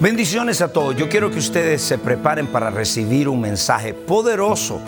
Bendiciones 0.00 0.62
a 0.62 0.72
todos. 0.72 0.94
Yo 0.94 1.08
quiero 1.08 1.32
que 1.32 1.40
ustedes 1.40 1.82
se 1.82 1.98
preparen 1.98 2.46
para 2.46 2.70
recibir 2.70 3.28
un 3.28 3.40
mensaje 3.40 3.94
poderoso 3.94 4.80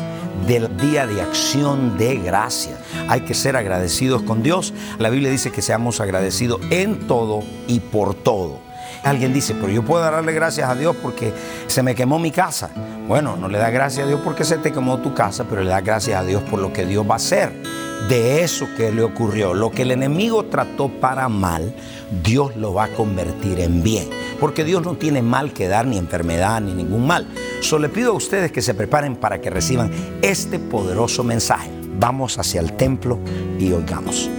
del 0.47 0.77
día 0.77 1.05
de 1.05 1.21
acción 1.21 1.99
de 1.99 2.15
gracia. 2.19 2.79
Hay 3.09 3.23
que 3.23 3.35
ser 3.35 3.57
agradecidos 3.57 4.23
con 4.23 4.45
Dios. 4.45 4.73
La 5.01 5.11
Biblia 5.11 5.29
dice 5.29 5.51
que 5.51 5.63
seamos 5.63 6.01
agradecidos 6.01 6.61
en 6.71 7.09
todo 7.09 7.43
y 7.67 7.81
por 7.81 8.15
todo. 8.15 8.61
Alguien 9.03 9.33
dice, 9.33 9.57
pero 9.61 9.73
yo 9.73 9.83
puedo 9.83 10.01
darle 10.01 10.33
gracias 10.33 10.71
a 10.71 10.77
Dios 10.77 10.95
porque 11.03 11.33
se 11.67 11.83
me 11.83 11.97
quemó 11.97 12.21
mi 12.21 12.31
casa. 12.31 12.71
Bueno, 13.09 13.37
no 13.37 13.49
le 13.49 13.59
da 13.59 13.71
gracias 13.71 14.05
a 14.05 14.09
Dios 14.09 14.21
porque 14.23 14.45
se 14.45 14.59
te 14.59 14.71
quemó 14.71 14.99
tu 14.99 15.13
casa, 15.13 15.43
pero 15.43 15.65
le 15.65 15.71
da 15.71 15.81
gracias 15.81 16.21
a 16.21 16.23
Dios 16.23 16.41
por 16.45 16.61
lo 16.61 16.73
que 16.73 16.87
Dios 16.87 17.05
va 17.05 17.15
a 17.15 17.17
hacer 17.17 17.80
de 18.09 18.43
eso 18.43 18.69
que 18.77 18.93
le 18.93 19.03
ocurrió. 19.03 19.55
Lo 19.55 19.71
que 19.71 19.83
el 19.83 19.91
enemigo 19.91 20.45
trató 20.47 20.89
para 20.89 21.29
mal, 21.29 21.75
Dios 22.23 22.57
lo 22.57 22.75
va 22.75 22.85
a 22.85 22.93
convertir 22.95 23.61
en 23.61 23.83
bien. 23.83 24.09
Porque 24.39 24.65
Dios 24.65 24.83
no 24.83 24.95
tiene 24.97 25.23
mal 25.23 25.53
que 25.53 25.69
dar, 25.69 25.87
ni 25.87 25.99
enfermedad, 25.99 26.61
ni 26.61 26.73
ningún 26.73 27.07
mal. 27.07 27.27
Solo 27.61 27.87
le 27.87 27.89
pido 27.91 28.13
a 28.13 28.17
ustedes 28.17 28.53
que 28.53 28.63
se 28.63 28.75
preparen 28.75 29.17
para 29.17 29.41
que 29.41 29.51
reciban 29.51 29.91
este 30.23 30.59
poderoso 30.59 31.25
mensaje. 31.25 31.71
Vamos 31.99 32.39
hacia 32.39 32.61
el 32.61 32.77
templo 32.77 33.19
y 33.59 33.73
oigamos. 33.73 34.31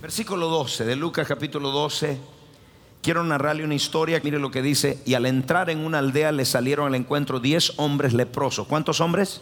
Versículo 0.00 0.48
12 0.48 0.86
de 0.86 0.96
Lucas 0.96 1.28
capítulo 1.28 1.70
12. 1.70 2.37
Quiero 3.02 3.22
narrarle 3.24 3.64
una 3.64 3.74
historia. 3.74 4.20
Mire 4.22 4.38
lo 4.38 4.50
que 4.50 4.62
dice. 4.62 4.98
Y 5.04 5.14
al 5.14 5.26
entrar 5.26 5.70
en 5.70 5.80
una 5.80 5.98
aldea 5.98 6.32
le 6.32 6.44
salieron 6.44 6.86
al 6.88 6.94
encuentro 6.94 7.40
diez 7.40 7.72
hombres 7.76 8.12
leprosos. 8.12 8.66
¿Cuántos 8.66 9.00
hombres? 9.00 9.40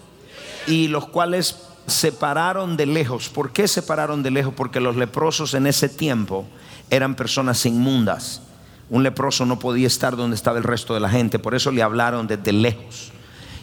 Y 0.66 0.88
los 0.88 1.06
cuales 1.08 1.62
se 1.86 2.12
pararon 2.12 2.76
de 2.76 2.86
lejos. 2.86 3.28
¿Por 3.28 3.52
qué 3.52 3.68
se 3.68 3.82
pararon 3.82 4.22
de 4.22 4.30
lejos? 4.30 4.52
Porque 4.54 4.80
los 4.80 4.96
leprosos 4.96 5.54
en 5.54 5.66
ese 5.66 5.88
tiempo 5.88 6.44
eran 6.90 7.14
personas 7.14 7.64
inmundas. 7.64 8.42
Un 8.90 9.02
leproso 9.02 9.46
no 9.46 9.58
podía 9.58 9.86
estar 9.86 10.16
donde 10.16 10.36
estaba 10.36 10.58
el 10.58 10.64
resto 10.64 10.94
de 10.94 11.00
la 11.00 11.08
gente. 11.08 11.38
Por 11.38 11.54
eso 11.54 11.70
le 11.70 11.82
hablaron 11.82 12.26
desde 12.26 12.52
lejos. 12.52 13.12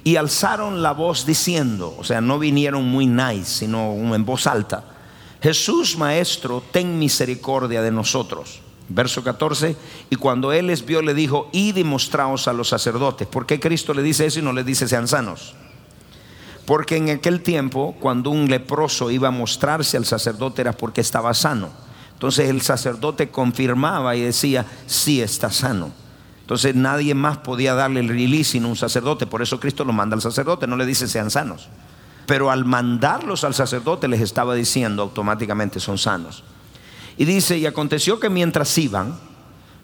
Y 0.03 0.18
alzaron 0.18 0.82
la 0.82 0.92
voz 0.92 1.26
diciendo, 1.26 1.96
o 1.98 2.03
sea, 2.03 2.20
no 2.20 2.40
vinieron 2.40 2.84
muy 2.84 3.06
nice, 3.06 3.46
sino 3.46 3.94
en 4.14 4.26
voz 4.26 4.48
alta. 4.48 4.84
Jesús, 5.42 5.98
Maestro, 5.98 6.62
ten 6.72 7.00
misericordia 7.00 7.82
de 7.82 7.92
nosotros. 7.92 8.62
Verso 8.90 9.24
14, 9.24 9.78
y 10.10 10.16
cuando 10.18 10.52
él 10.52 10.68
les 10.68 10.86
vio 10.86 11.02
le 11.02 11.14
dijo, 11.14 11.50
id 11.54 11.78
y 11.78 11.82
a 11.84 12.54
los 12.54 12.68
sacerdotes. 12.68 13.28
¿Por 13.28 13.46
qué 13.46 13.60
Cristo 13.60 13.94
le 13.94 14.04
dice 14.04 14.26
eso 14.26 14.40
y 14.40 14.42
no 14.44 14.54
le 14.54 14.64
dice 14.64 14.88
sean 14.88 15.08
sanos? 15.08 15.56
Porque 16.66 16.98
en 16.98 17.10
aquel 17.10 17.42
tiempo, 17.42 17.96
cuando 18.00 18.30
un 18.30 18.50
leproso 18.50 19.10
iba 19.12 19.30
a 19.30 19.32
mostrarse 19.32 19.98
al 19.98 20.06
sacerdote 20.06 20.62
era 20.62 20.74
porque 20.74 21.02
estaba 21.02 21.34
sano. 21.34 21.70
Entonces 22.14 22.50
el 22.50 22.62
sacerdote 22.62 23.30
confirmaba 23.30 24.16
y 24.16 24.22
decía, 24.22 24.66
sí 24.86 25.22
está 25.22 25.50
sano. 25.50 25.92
Entonces 26.42 26.76
nadie 26.76 27.16
más 27.16 27.38
podía 27.38 27.74
darle 27.74 28.02
el 28.02 28.10
release 28.10 28.52
sino 28.52 28.70
un 28.70 28.76
sacerdote. 28.76 29.28
Por 29.28 29.42
eso 29.42 29.60
Cristo 29.60 29.84
lo 29.84 29.94
manda 29.94 30.16
al 30.16 30.22
sacerdote, 30.22 30.68
no 30.68 30.78
le 30.78 30.86
dice 30.86 31.08
sean 31.08 31.32
sanos. 31.32 31.70
Pero 32.26 32.52
al 32.52 32.64
mandarlos 32.64 33.44
al 33.44 33.54
sacerdote 33.54 34.08
les 34.08 34.22
estaba 34.22 34.56
diciendo 34.56 35.04
automáticamente 35.04 35.80
son 35.80 35.98
sanos. 35.98 36.44
Y 37.18 37.25
dice, 37.25 37.57
y 37.57 37.66
aconteció 37.66 38.19
que 38.19 38.29
mientras 38.29 38.78
iban, 38.78 39.18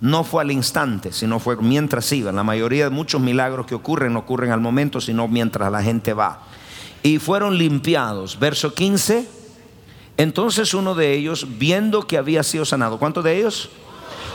no 0.01 0.23
fue 0.23 0.44
al 0.44 0.51
instante, 0.51 1.12
sino 1.12 1.40
fue 1.40 1.57
mientras 1.57 2.12
iban. 2.12 2.35
La 2.35 2.44
mayoría 2.44 2.85
de 2.85 2.90
muchos 2.90 3.22
milagros 3.22 3.66
que 3.66 3.75
ocurren 3.75 4.13
no 4.13 4.19
ocurren 4.19 4.51
al 4.51 4.62
momento, 4.62 5.01
sino 5.01 5.28
mientras 5.28 5.72
la 5.72 5.84
gente 5.84 6.13
va. 6.13 6.44
Y 7.03 7.19
fueron 7.19 7.57
limpiados. 7.57 8.39
Verso 8.39 8.73
15. 8.73 9.28
Entonces 10.18 10.73
uno 10.73 10.95
de 10.95 11.13
ellos, 11.13 11.47
viendo 11.57 12.07
que 12.07 12.18
había 12.18 12.44
sido 12.44 12.66
sanado, 12.66 12.97
¿cuántos 12.97 13.23
de 13.23 13.38
ellos? 13.38 13.69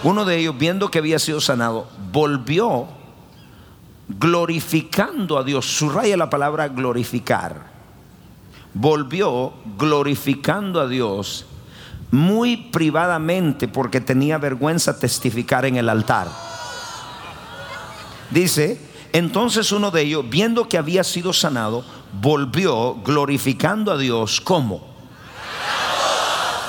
Uno 0.03 0.25
de 0.25 0.38
ellos, 0.38 0.56
viendo 0.56 0.91
que 0.91 0.99
había 0.99 1.19
sido 1.19 1.41
sanado, 1.41 1.88
volvió 2.12 2.87
glorificando 4.09 5.38
a 5.38 5.44
Dios. 5.44 5.66
Subraya 5.66 6.16
la 6.16 6.31
palabra 6.31 6.69
glorificar. 6.69 7.72
Volvió 8.75 9.54
glorificando 9.78 10.81
a 10.81 10.88
Dios 10.88 11.47
muy 12.10 12.56
privadamente 12.56 13.69
porque 13.69 14.00
tenía 14.00 14.38
vergüenza 14.38 14.98
testificar 14.98 15.65
en 15.65 15.76
el 15.76 15.88
altar. 15.88 16.28
Dice, 18.31 18.81
entonces 19.12 19.70
uno 19.72 19.91
de 19.91 20.03
ellos, 20.03 20.25
viendo 20.28 20.69
que 20.69 20.78
había 20.78 21.04
sido 21.04 21.32
sanado, 21.32 21.84
volvió 22.20 22.94
glorificando 23.04 23.92
a 23.92 23.98
Dios 23.98 24.41
como. 24.41 24.87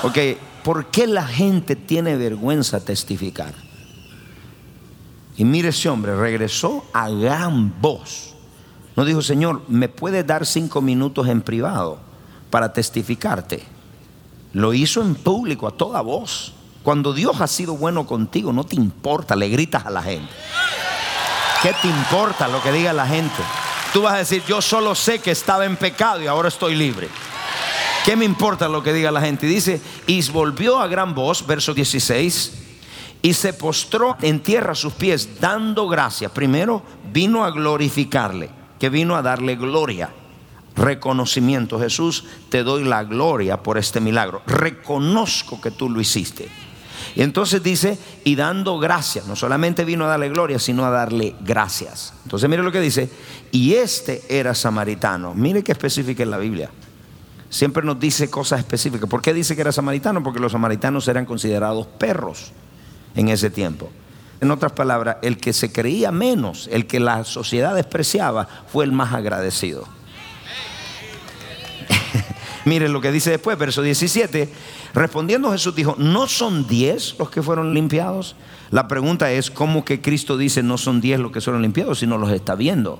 Ok, 0.02 0.18
¿por 0.62 0.86
qué 0.86 1.06
la 1.06 1.26
gente 1.26 1.74
tiene 1.76 2.16
vergüenza 2.16 2.84
testificar? 2.84 3.54
Y 5.36 5.44
mire 5.44 5.68
ese 5.68 5.88
hombre, 5.88 6.16
regresó 6.16 6.84
a 6.92 7.08
gran 7.08 7.80
voz. 7.80 8.34
No 8.94 9.04
dijo, 9.04 9.20
Señor, 9.20 9.62
¿me 9.68 9.88
puede 9.88 10.24
dar 10.24 10.46
cinco 10.46 10.80
minutos 10.80 11.28
en 11.28 11.42
privado 11.42 11.98
para 12.50 12.72
testificarte? 12.72 13.75
Lo 14.56 14.72
hizo 14.72 15.02
en 15.02 15.14
público 15.14 15.68
a 15.68 15.70
toda 15.70 16.00
voz. 16.00 16.54
Cuando 16.82 17.12
Dios 17.12 17.42
ha 17.42 17.46
sido 17.46 17.76
bueno 17.76 18.06
contigo, 18.06 18.54
no 18.54 18.64
te 18.64 18.74
importa, 18.74 19.36
le 19.36 19.50
gritas 19.50 19.84
a 19.84 19.90
la 19.90 20.02
gente. 20.02 20.32
¿Qué 21.62 21.74
te 21.82 21.88
importa 21.88 22.48
lo 22.48 22.62
que 22.62 22.72
diga 22.72 22.94
la 22.94 23.06
gente? 23.06 23.36
Tú 23.92 24.00
vas 24.00 24.14
a 24.14 24.18
decir, 24.18 24.42
yo 24.48 24.62
solo 24.62 24.94
sé 24.94 25.18
que 25.18 25.30
estaba 25.30 25.66
en 25.66 25.76
pecado 25.76 26.22
y 26.22 26.26
ahora 26.26 26.48
estoy 26.48 26.74
libre. 26.74 27.10
¿Qué 28.06 28.16
me 28.16 28.24
importa 28.24 28.66
lo 28.66 28.82
que 28.82 28.94
diga 28.94 29.10
la 29.10 29.20
gente? 29.20 29.46
Dice, 29.46 29.78
y 30.06 30.26
volvió 30.30 30.80
a 30.80 30.86
gran 30.86 31.14
voz, 31.14 31.46
verso 31.46 31.74
16, 31.74 32.52
y 33.20 33.34
se 33.34 33.52
postró 33.52 34.16
en 34.22 34.40
tierra 34.40 34.72
a 34.72 34.74
sus 34.74 34.94
pies, 34.94 35.38
dando 35.38 35.86
gracias. 35.86 36.32
Primero 36.32 36.82
vino 37.12 37.44
a 37.44 37.50
glorificarle, 37.50 38.48
que 38.78 38.88
vino 38.88 39.16
a 39.16 39.20
darle 39.20 39.56
gloria 39.56 40.08
reconocimiento. 40.76 41.80
Jesús, 41.80 42.24
te 42.48 42.62
doy 42.62 42.84
la 42.84 43.02
gloria 43.04 43.62
por 43.62 43.78
este 43.78 44.00
milagro. 44.00 44.42
Reconozco 44.46 45.60
que 45.60 45.70
tú 45.70 45.90
lo 45.90 46.00
hiciste. 46.00 46.48
Y 47.14 47.22
entonces 47.22 47.62
dice, 47.62 47.98
y 48.24 48.36
dando 48.36 48.78
gracias, 48.78 49.26
no 49.26 49.36
solamente 49.36 49.86
vino 49.86 50.04
a 50.04 50.08
darle 50.08 50.28
gloria, 50.28 50.58
sino 50.58 50.84
a 50.84 50.90
darle 50.90 51.34
gracias. 51.40 52.12
Entonces 52.24 52.48
mire 52.48 52.62
lo 52.62 52.70
que 52.70 52.80
dice, 52.80 53.10
y 53.50 53.72
este 53.74 54.22
era 54.28 54.54
samaritano. 54.54 55.34
Mire 55.34 55.64
qué 55.64 55.72
específica 55.72 56.22
es 56.22 56.28
la 56.28 56.36
Biblia. 56.36 56.70
Siempre 57.48 57.82
nos 57.82 57.98
dice 57.98 58.28
cosas 58.28 58.58
específicas. 58.58 59.08
¿Por 59.08 59.22
qué 59.22 59.32
dice 59.32 59.54
que 59.54 59.62
era 59.62 59.72
samaritano? 59.72 60.22
Porque 60.22 60.40
los 60.40 60.52
samaritanos 60.52 61.08
eran 61.08 61.24
considerados 61.24 61.86
perros 61.86 62.52
en 63.14 63.28
ese 63.28 63.48
tiempo. 63.48 63.90
En 64.42 64.50
otras 64.50 64.72
palabras, 64.72 65.16
el 65.22 65.38
que 65.38 65.54
se 65.54 65.72
creía 65.72 66.12
menos, 66.12 66.68
el 66.70 66.86
que 66.86 67.00
la 67.00 67.24
sociedad 67.24 67.74
despreciaba, 67.74 68.46
fue 68.70 68.84
el 68.84 68.92
más 68.92 69.14
agradecido. 69.14 69.95
Miren 72.66 72.92
lo 72.92 73.00
que 73.00 73.12
dice 73.12 73.30
después, 73.30 73.56
verso 73.56 73.80
17. 73.80 74.52
Respondiendo 74.92 75.52
Jesús 75.52 75.76
dijo, 75.76 75.94
¿no 75.98 76.26
son 76.26 76.66
diez 76.66 77.14
los 77.16 77.30
que 77.30 77.40
fueron 77.40 77.72
limpiados? 77.74 78.34
La 78.72 78.88
pregunta 78.88 79.30
es, 79.30 79.52
¿cómo 79.52 79.84
que 79.84 80.00
Cristo 80.00 80.36
dice 80.36 80.64
no 80.64 80.76
son 80.76 81.00
diez 81.00 81.20
los 81.20 81.30
que 81.30 81.40
fueron 81.40 81.62
limpiados 81.62 82.00
si 82.00 82.08
no 82.08 82.18
los 82.18 82.32
está 82.32 82.56
viendo? 82.56 82.98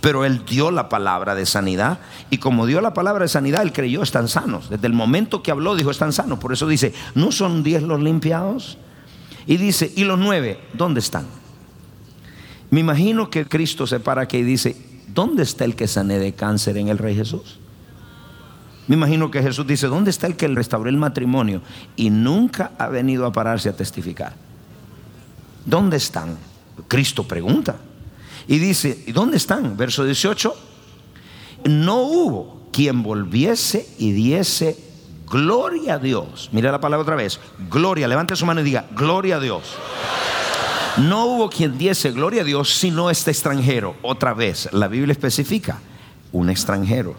Pero 0.00 0.24
Él 0.24 0.44
dio 0.44 0.72
la 0.72 0.88
palabra 0.88 1.36
de 1.36 1.46
sanidad 1.46 2.00
y 2.28 2.38
como 2.38 2.66
dio 2.66 2.80
la 2.80 2.92
palabra 2.92 3.22
de 3.22 3.28
sanidad, 3.28 3.62
Él 3.62 3.72
creyó, 3.72 4.02
están 4.02 4.26
sanos. 4.26 4.68
Desde 4.68 4.88
el 4.88 4.94
momento 4.94 5.44
que 5.44 5.52
habló, 5.52 5.76
dijo, 5.76 5.92
están 5.92 6.12
sanos. 6.12 6.40
Por 6.40 6.52
eso 6.52 6.66
dice, 6.66 6.92
¿no 7.14 7.30
son 7.30 7.62
diez 7.62 7.84
los 7.84 8.02
limpiados? 8.02 8.78
Y 9.46 9.58
dice, 9.58 9.92
¿y 9.94 10.02
los 10.02 10.18
nueve 10.18 10.58
dónde 10.72 10.98
están? 10.98 11.26
Me 12.70 12.80
imagino 12.80 13.30
que 13.30 13.46
Cristo 13.46 13.86
se 13.86 14.00
para 14.00 14.22
aquí 14.22 14.38
y 14.38 14.42
dice, 14.42 14.76
¿dónde 15.06 15.44
está 15.44 15.64
el 15.64 15.76
que 15.76 15.86
sané 15.86 16.18
de 16.18 16.32
cáncer 16.32 16.78
en 16.78 16.88
el 16.88 16.98
Rey 16.98 17.14
Jesús? 17.14 17.60
Me 18.88 18.96
imagino 18.96 19.30
que 19.30 19.42
Jesús 19.42 19.66
dice, 19.66 19.86
¿dónde 19.86 20.10
está 20.10 20.26
el 20.26 20.36
que 20.36 20.48
restauró 20.48 20.88
el 20.88 20.96
matrimonio? 20.96 21.62
Y 21.96 22.10
nunca 22.10 22.72
ha 22.78 22.88
venido 22.88 23.26
a 23.26 23.32
pararse 23.32 23.68
a 23.68 23.76
testificar. 23.76 24.34
¿Dónde 25.64 25.96
están? 25.96 26.36
Cristo 26.88 27.26
pregunta. 27.26 27.76
Y 28.48 28.58
dice, 28.58 29.04
¿y 29.06 29.12
dónde 29.12 29.36
están? 29.36 29.76
Verso 29.76 30.04
18. 30.04 30.54
No 31.66 32.02
hubo 32.02 32.68
quien 32.72 33.02
volviese 33.02 33.88
y 33.98 34.12
diese 34.12 34.76
gloria 35.30 35.94
a 35.94 35.98
Dios. 35.98 36.48
Mira 36.52 36.72
la 36.72 36.80
palabra 36.80 37.02
otra 37.02 37.16
vez. 37.16 37.38
Gloria. 37.70 38.08
Levante 38.08 38.34
su 38.34 38.46
mano 38.46 38.62
y 38.62 38.64
diga, 38.64 38.86
gloria 38.96 39.36
a 39.36 39.40
Dios. 39.40 39.62
No 40.96 41.26
hubo 41.26 41.48
quien 41.48 41.78
diese 41.78 42.10
gloria 42.10 42.42
a 42.42 42.44
Dios 42.44 42.74
sino 42.74 43.10
este 43.10 43.30
extranjero. 43.30 43.94
Otra 44.02 44.34
vez, 44.34 44.68
la 44.72 44.88
Biblia 44.88 45.12
especifica, 45.12 45.78
un 46.32 46.50
extranjero. 46.50 47.14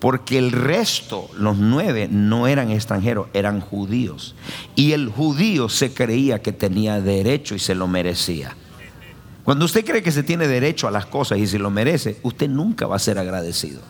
Porque 0.00 0.38
el 0.38 0.50
resto, 0.50 1.28
los 1.36 1.58
nueve, 1.58 2.08
no 2.10 2.46
eran 2.48 2.70
extranjeros, 2.70 3.28
eran 3.34 3.60
judíos. 3.60 4.34
Y 4.74 4.92
el 4.92 5.10
judío 5.10 5.68
se 5.68 5.92
creía 5.92 6.40
que 6.40 6.52
tenía 6.52 7.00
derecho 7.00 7.54
y 7.54 7.58
se 7.58 7.74
lo 7.74 7.86
merecía. 7.86 8.56
Cuando 9.44 9.66
usted 9.66 9.84
cree 9.84 10.02
que 10.02 10.10
se 10.10 10.22
tiene 10.22 10.48
derecho 10.48 10.88
a 10.88 10.90
las 10.90 11.06
cosas 11.06 11.38
y 11.38 11.46
se 11.46 11.58
lo 11.58 11.70
merece, 11.70 12.18
usted 12.22 12.48
nunca 12.48 12.86
va 12.86 12.96
a 12.96 12.98
ser 12.98 13.18
agradecido. 13.18 13.80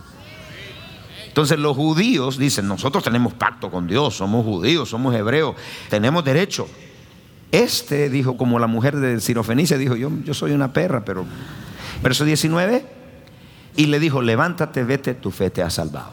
Entonces 1.28 1.60
los 1.60 1.76
judíos 1.76 2.38
dicen, 2.38 2.66
nosotros 2.66 3.04
tenemos 3.04 3.32
pacto 3.34 3.70
con 3.70 3.86
Dios, 3.86 4.16
somos 4.16 4.44
judíos, 4.44 4.88
somos 4.88 5.14
hebreos, 5.14 5.54
tenemos 5.88 6.24
derecho. 6.24 6.66
Este 7.52 8.10
dijo, 8.10 8.36
como 8.36 8.58
la 8.58 8.66
mujer 8.66 8.96
de 8.96 9.20
Sirofenicia, 9.20 9.78
dijo, 9.78 9.94
yo, 9.94 10.10
yo 10.24 10.34
soy 10.34 10.52
una 10.52 10.72
perra, 10.72 11.04
pero... 11.04 11.24
Verso 12.02 12.24
19, 12.24 12.99
y 13.76 13.86
le 13.86 14.00
dijo, 14.00 14.22
levántate, 14.22 14.84
vete, 14.84 15.14
tu 15.14 15.30
fe 15.30 15.50
te 15.50 15.62
ha 15.62 15.70
salvado. 15.70 16.12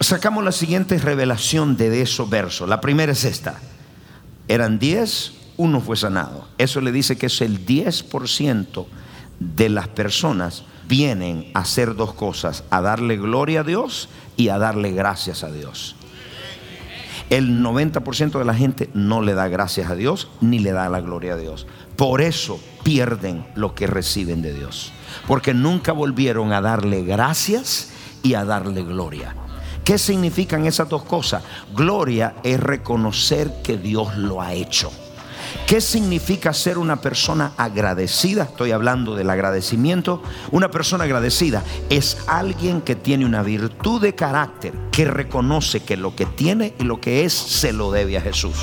Sacamos 0.00 0.44
la 0.44 0.52
siguiente 0.52 0.98
revelación 0.98 1.76
de 1.76 2.02
esos 2.02 2.28
versos. 2.28 2.68
La 2.68 2.80
primera 2.80 3.12
es 3.12 3.24
esta. 3.24 3.60
Eran 4.48 4.78
10, 4.78 5.32
uno 5.56 5.80
fue 5.80 5.96
sanado. 5.96 6.48
Eso 6.58 6.80
le 6.80 6.90
dice 6.90 7.16
que 7.16 7.26
es 7.26 7.40
el 7.40 7.64
10% 7.64 8.86
de 9.38 9.68
las 9.68 9.88
personas 9.88 10.64
vienen 10.88 11.50
a 11.54 11.60
hacer 11.60 11.94
dos 11.94 12.14
cosas, 12.14 12.64
a 12.70 12.80
darle 12.80 13.16
gloria 13.16 13.60
a 13.60 13.64
Dios 13.64 14.08
y 14.36 14.48
a 14.48 14.58
darle 14.58 14.92
gracias 14.92 15.44
a 15.44 15.52
Dios. 15.52 15.94
El 17.30 17.62
90% 17.62 18.38
de 18.38 18.44
la 18.44 18.54
gente 18.54 18.88
no 18.94 19.20
le 19.20 19.34
da 19.34 19.48
gracias 19.48 19.90
a 19.90 19.94
Dios 19.94 20.30
ni 20.40 20.58
le 20.58 20.72
da 20.72 20.88
la 20.88 21.02
gloria 21.02 21.34
a 21.34 21.36
Dios. 21.36 21.66
Por 21.96 22.22
eso 22.22 22.58
pierden 22.84 23.46
lo 23.54 23.74
que 23.74 23.86
reciben 23.86 24.40
de 24.40 24.54
Dios. 24.54 24.92
Porque 25.26 25.54
nunca 25.54 25.92
volvieron 25.92 26.52
a 26.52 26.60
darle 26.60 27.02
gracias 27.02 27.90
y 28.22 28.34
a 28.34 28.44
darle 28.44 28.82
gloria. 28.82 29.34
¿Qué 29.84 29.98
significan 29.98 30.66
esas 30.66 30.88
dos 30.88 31.04
cosas? 31.04 31.42
Gloria 31.74 32.36
es 32.42 32.60
reconocer 32.60 33.62
que 33.62 33.78
Dios 33.78 34.16
lo 34.16 34.42
ha 34.42 34.52
hecho. 34.52 34.90
¿Qué 35.66 35.80
significa 35.80 36.52
ser 36.52 36.78
una 36.78 37.00
persona 37.00 37.52
agradecida? 37.56 38.44
Estoy 38.44 38.72
hablando 38.72 39.14
del 39.14 39.30
agradecimiento. 39.30 40.22
Una 40.50 40.70
persona 40.70 41.04
agradecida 41.04 41.62
es 41.90 42.18
alguien 42.26 42.80
que 42.80 42.96
tiene 42.96 43.24
una 43.24 43.42
virtud 43.42 44.00
de 44.00 44.14
carácter, 44.14 44.72
que 44.92 45.04
reconoce 45.04 45.80
que 45.80 45.96
lo 45.96 46.14
que 46.14 46.26
tiene 46.26 46.74
y 46.78 46.84
lo 46.84 47.00
que 47.00 47.24
es 47.24 47.32
se 47.32 47.72
lo 47.72 47.90
debe 47.90 48.16
a 48.18 48.20
Jesús. 48.20 48.56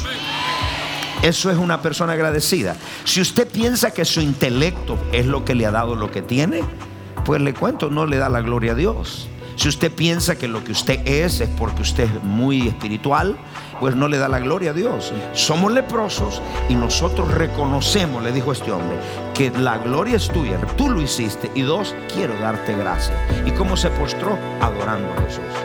Eso 1.21 1.49
es 1.49 1.57
una 1.57 1.81
persona 1.81 2.13
agradecida. 2.13 2.75
Si 3.03 3.21
usted 3.21 3.47
piensa 3.47 3.91
que 3.91 4.05
su 4.05 4.21
intelecto 4.21 4.97
es 5.11 5.25
lo 5.25 5.43
que 5.45 5.55
le 5.55 5.65
ha 5.65 5.71
dado 5.71 5.95
lo 5.95 6.11
que 6.11 6.21
tiene, 6.21 6.61
pues 7.23 7.41
le 7.41 7.53
cuento, 7.53 7.89
no 7.89 8.05
le 8.05 8.17
da 8.17 8.29
la 8.29 8.41
gloria 8.41 8.73
a 8.73 8.75
Dios. 8.75 9.29
Si 9.55 9.69
usted 9.69 9.91
piensa 9.91 10.35
que 10.35 10.47
lo 10.47 10.63
que 10.63 10.73
usted 10.73 11.07
es 11.07 11.39
es 11.39 11.49
porque 11.57 11.81
usted 11.81 12.03
es 12.03 12.23
muy 12.23 12.67
espiritual, 12.67 13.37
pues 13.79 13.95
no 13.95 14.07
le 14.07 14.17
da 14.17 14.27
la 14.27 14.39
gloria 14.39 14.71
a 14.71 14.73
Dios. 14.73 15.13
Somos 15.33 15.71
leprosos 15.71 16.41
y 16.69 16.75
nosotros 16.75 17.33
reconocemos, 17.33 18.21
le 18.21 18.31
dijo 18.31 18.51
este 18.51 18.71
hombre, 18.71 18.97
que 19.33 19.51
la 19.51 19.77
gloria 19.77 20.17
es 20.17 20.27
tuya, 20.27 20.59
tú 20.77 20.89
lo 20.89 21.01
hiciste 21.01 21.49
y 21.55 21.61
dos, 21.61 21.95
quiero 22.13 22.37
darte 22.39 22.75
gracias. 22.75 23.17
¿Y 23.45 23.51
cómo 23.51 23.77
se 23.77 23.89
postró? 23.91 24.37
Adorando 24.61 25.11
a 25.13 25.21
Jesús. 25.21 25.64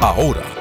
ahora. 0.00 0.56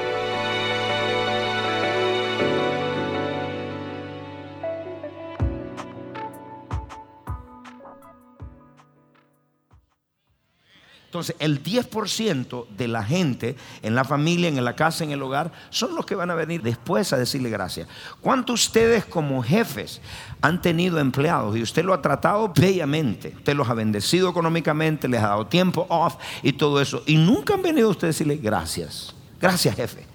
Entonces, 11.15 11.37
el 11.39 11.63
10% 11.63 12.67
de 12.75 12.89
la 12.89 13.01
gente 13.01 13.55
en 13.81 13.95
la 13.95 14.03
familia, 14.03 14.49
en 14.49 14.65
la 14.65 14.75
casa, 14.75 15.05
en 15.05 15.11
el 15.11 15.21
hogar, 15.21 15.49
son 15.69 15.95
los 15.95 16.05
que 16.05 16.13
van 16.13 16.29
a 16.29 16.35
venir 16.35 16.61
después 16.61 17.13
a 17.13 17.17
decirle 17.17 17.49
gracias. 17.49 17.87
¿Cuántos 18.19 18.65
ustedes 18.65 19.05
como 19.05 19.41
jefes 19.41 20.01
han 20.41 20.61
tenido 20.61 20.99
empleados 20.99 21.55
y 21.55 21.61
usted 21.61 21.85
lo 21.85 21.93
ha 21.93 22.01
tratado 22.01 22.51
bellamente? 22.53 23.31
Usted 23.37 23.55
los 23.55 23.69
ha 23.69 23.73
bendecido 23.73 24.29
económicamente, 24.29 25.07
les 25.07 25.21
ha 25.21 25.29
dado 25.29 25.47
tiempo 25.47 25.85
off 25.87 26.15
y 26.43 26.51
todo 26.51 26.81
eso. 26.81 27.01
Y 27.05 27.15
nunca 27.15 27.53
han 27.53 27.61
venido 27.61 27.87
a 27.87 27.91
usted 27.91 28.07
a 28.07 28.11
decirle 28.11 28.35
gracias. 28.35 29.14
Gracias, 29.39 29.75
jefe. 29.75 30.05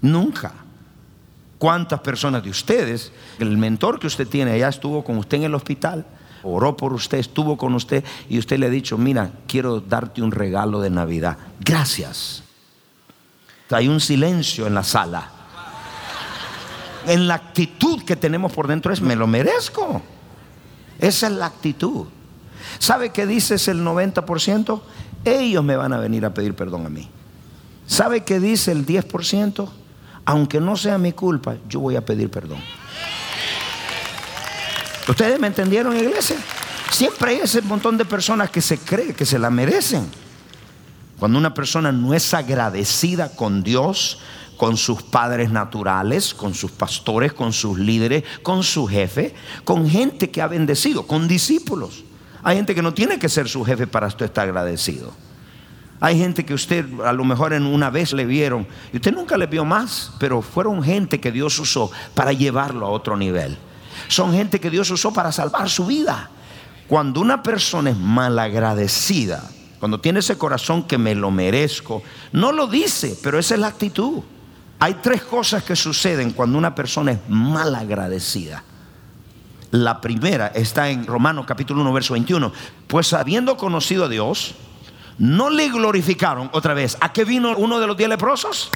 Nunca. 0.00 0.52
¿Cuántas 1.58 2.00
personas 2.00 2.42
de 2.42 2.50
ustedes, 2.50 3.12
el 3.38 3.56
mentor 3.56 3.98
que 3.98 4.06
usted 4.06 4.28
tiene 4.28 4.58
ya 4.58 4.68
estuvo 4.68 5.02
con 5.02 5.16
usted 5.16 5.38
en 5.38 5.44
el 5.44 5.54
hospital? 5.54 6.04
oró 6.46 6.76
por 6.76 6.92
usted, 6.92 7.18
estuvo 7.18 7.56
con 7.56 7.74
usted 7.74 8.04
y 8.28 8.38
usted 8.38 8.58
le 8.58 8.66
ha 8.66 8.70
dicho, 8.70 8.96
mira, 8.96 9.30
quiero 9.46 9.80
darte 9.80 10.22
un 10.22 10.30
regalo 10.30 10.80
de 10.80 10.90
Navidad. 10.90 11.36
Gracias. 11.60 12.42
Hay 13.70 13.88
un 13.88 14.00
silencio 14.00 14.66
en 14.66 14.74
la 14.74 14.84
sala. 14.84 15.30
En 17.06 17.26
la 17.28 17.34
actitud 17.34 18.02
que 18.04 18.16
tenemos 18.16 18.52
por 18.52 18.66
dentro 18.66 18.92
es, 18.92 19.00
me 19.00 19.16
lo 19.16 19.26
merezco. 19.26 20.02
Esa 20.98 21.26
es 21.26 21.32
la 21.32 21.46
actitud. 21.46 22.06
¿Sabe 22.78 23.10
qué 23.10 23.26
dices 23.26 23.68
el 23.68 23.84
90%? 23.84 24.80
Ellos 25.24 25.64
me 25.64 25.76
van 25.76 25.92
a 25.92 25.98
venir 25.98 26.24
a 26.24 26.34
pedir 26.34 26.54
perdón 26.54 26.86
a 26.86 26.88
mí. 26.88 27.08
¿Sabe 27.86 28.24
qué 28.24 28.40
dice 28.40 28.72
el 28.72 28.84
10%? 28.84 29.68
Aunque 30.24 30.60
no 30.60 30.76
sea 30.76 30.98
mi 30.98 31.12
culpa, 31.12 31.56
yo 31.68 31.80
voy 31.80 31.96
a 31.96 32.04
pedir 32.04 32.30
perdón. 32.30 32.58
¿Ustedes 35.08 35.38
me 35.38 35.46
entendieron, 35.46 35.96
iglesia? 35.96 36.36
Siempre 36.90 37.32
hay 37.32 37.36
ese 37.38 37.62
montón 37.62 37.96
de 37.96 38.04
personas 38.04 38.50
que 38.50 38.60
se 38.60 38.78
cree 38.78 39.14
que 39.14 39.24
se 39.24 39.38
la 39.38 39.50
merecen. 39.50 40.06
Cuando 41.18 41.38
una 41.38 41.54
persona 41.54 41.92
no 41.92 42.12
es 42.12 42.34
agradecida 42.34 43.30
con 43.30 43.62
Dios, 43.62 44.18
con 44.56 44.76
sus 44.76 45.02
padres 45.02 45.50
naturales, 45.50 46.34
con 46.34 46.54
sus 46.54 46.72
pastores, 46.72 47.32
con 47.32 47.52
sus 47.52 47.78
líderes, 47.78 48.24
con 48.42 48.62
su 48.62 48.86
jefe, 48.86 49.34
con 49.64 49.88
gente 49.88 50.30
que 50.30 50.42
ha 50.42 50.48
bendecido, 50.48 51.06
con 51.06 51.28
discípulos. 51.28 52.04
Hay 52.42 52.56
gente 52.56 52.74
que 52.74 52.82
no 52.82 52.94
tiene 52.94 53.18
que 53.18 53.28
ser 53.28 53.48
su 53.48 53.64
jefe 53.64 53.86
para 53.86 54.06
usted 54.06 54.26
estar 54.26 54.44
agradecido. 54.44 55.12
Hay 56.00 56.18
gente 56.18 56.44
que 56.44 56.54
usted 56.54 56.84
a 57.00 57.12
lo 57.12 57.24
mejor 57.24 57.52
en 57.52 57.64
una 57.64 57.90
vez 57.90 58.12
le 58.12 58.26
vieron 58.26 58.66
y 58.92 58.96
usted 58.96 59.14
nunca 59.14 59.36
le 59.36 59.46
vio 59.46 59.64
más, 59.64 60.12
pero 60.18 60.42
fueron 60.42 60.82
gente 60.82 61.20
que 61.20 61.32
Dios 61.32 61.58
usó 61.58 61.90
para 62.14 62.32
llevarlo 62.32 62.86
a 62.86 62.90
otro 62.90 63.16
nivel 63.16 63.56
son 64.08 64.32
gente 64.32 64.60
que 64.60 64.70
Dios 64.70 64.90
usó 64.90 65.12
para 65.12 65.32
salvar 65.32 65.68
su 65.68 65.86
vida. 65.86 66.30
Cuando 66.86 67.20
una 67.20 67.42
persona 67.42 67.90
es 67.90 67.96
malagradecida, 67.96 69.42
cuando 69.80 70.00
tiene 70.00 70.20
ese 70.20 70.38
corazón 70.38 70.84
que 70.84 70.98
me 70.98 71.14
lo 71.14 71.30
merezco, 71.30 72.02
no 72.32 72.52
lo 72.52 72.66
dice, 72.66 73.18
pero 73.22 73.38
esa 73.38 73.54
es 73.54 73.60
la 73.60 73.68
actitud. 73.68 74.22
Hay 74.78 74.94
tres 74.94 75.22
cosas 75.22 75.64
que 75.64 75.74
suceden 75.74 76.30
cuando 76.32 76.58
una 76.58 76.74
persona 76.74 77.12
es 77.12 77.18
malagradecida. 77.28 78.62
La 79.72 80.00
primera 80.00 80.48
está 80.48 80.88
en 80.90 81.06
Romanos 81.06 81.44
capítulo 81.46 81.80
1, 81.80 81.92
verso 81.92 82.12
21. 82.12 82.52
Pues 82.86 83.12
habiendo 83.12 83.56
conocido 83.56 84.04
a 84.04 84.08
Dios, 84.08 84.54
no 85.18 85.50
le 85.50 85.68
glorificaron 85.68 86.50
otra 86.52 86.74
vez. 86.74 86.96
¿A 87.00 87.12
qué 87.12 87.24
vino 87.24 87.54
uno 87.56 87.80
de 87.80 87.86
los 87.86 87.96
diez 87.96 88.08
leprosos? 88.08 88.70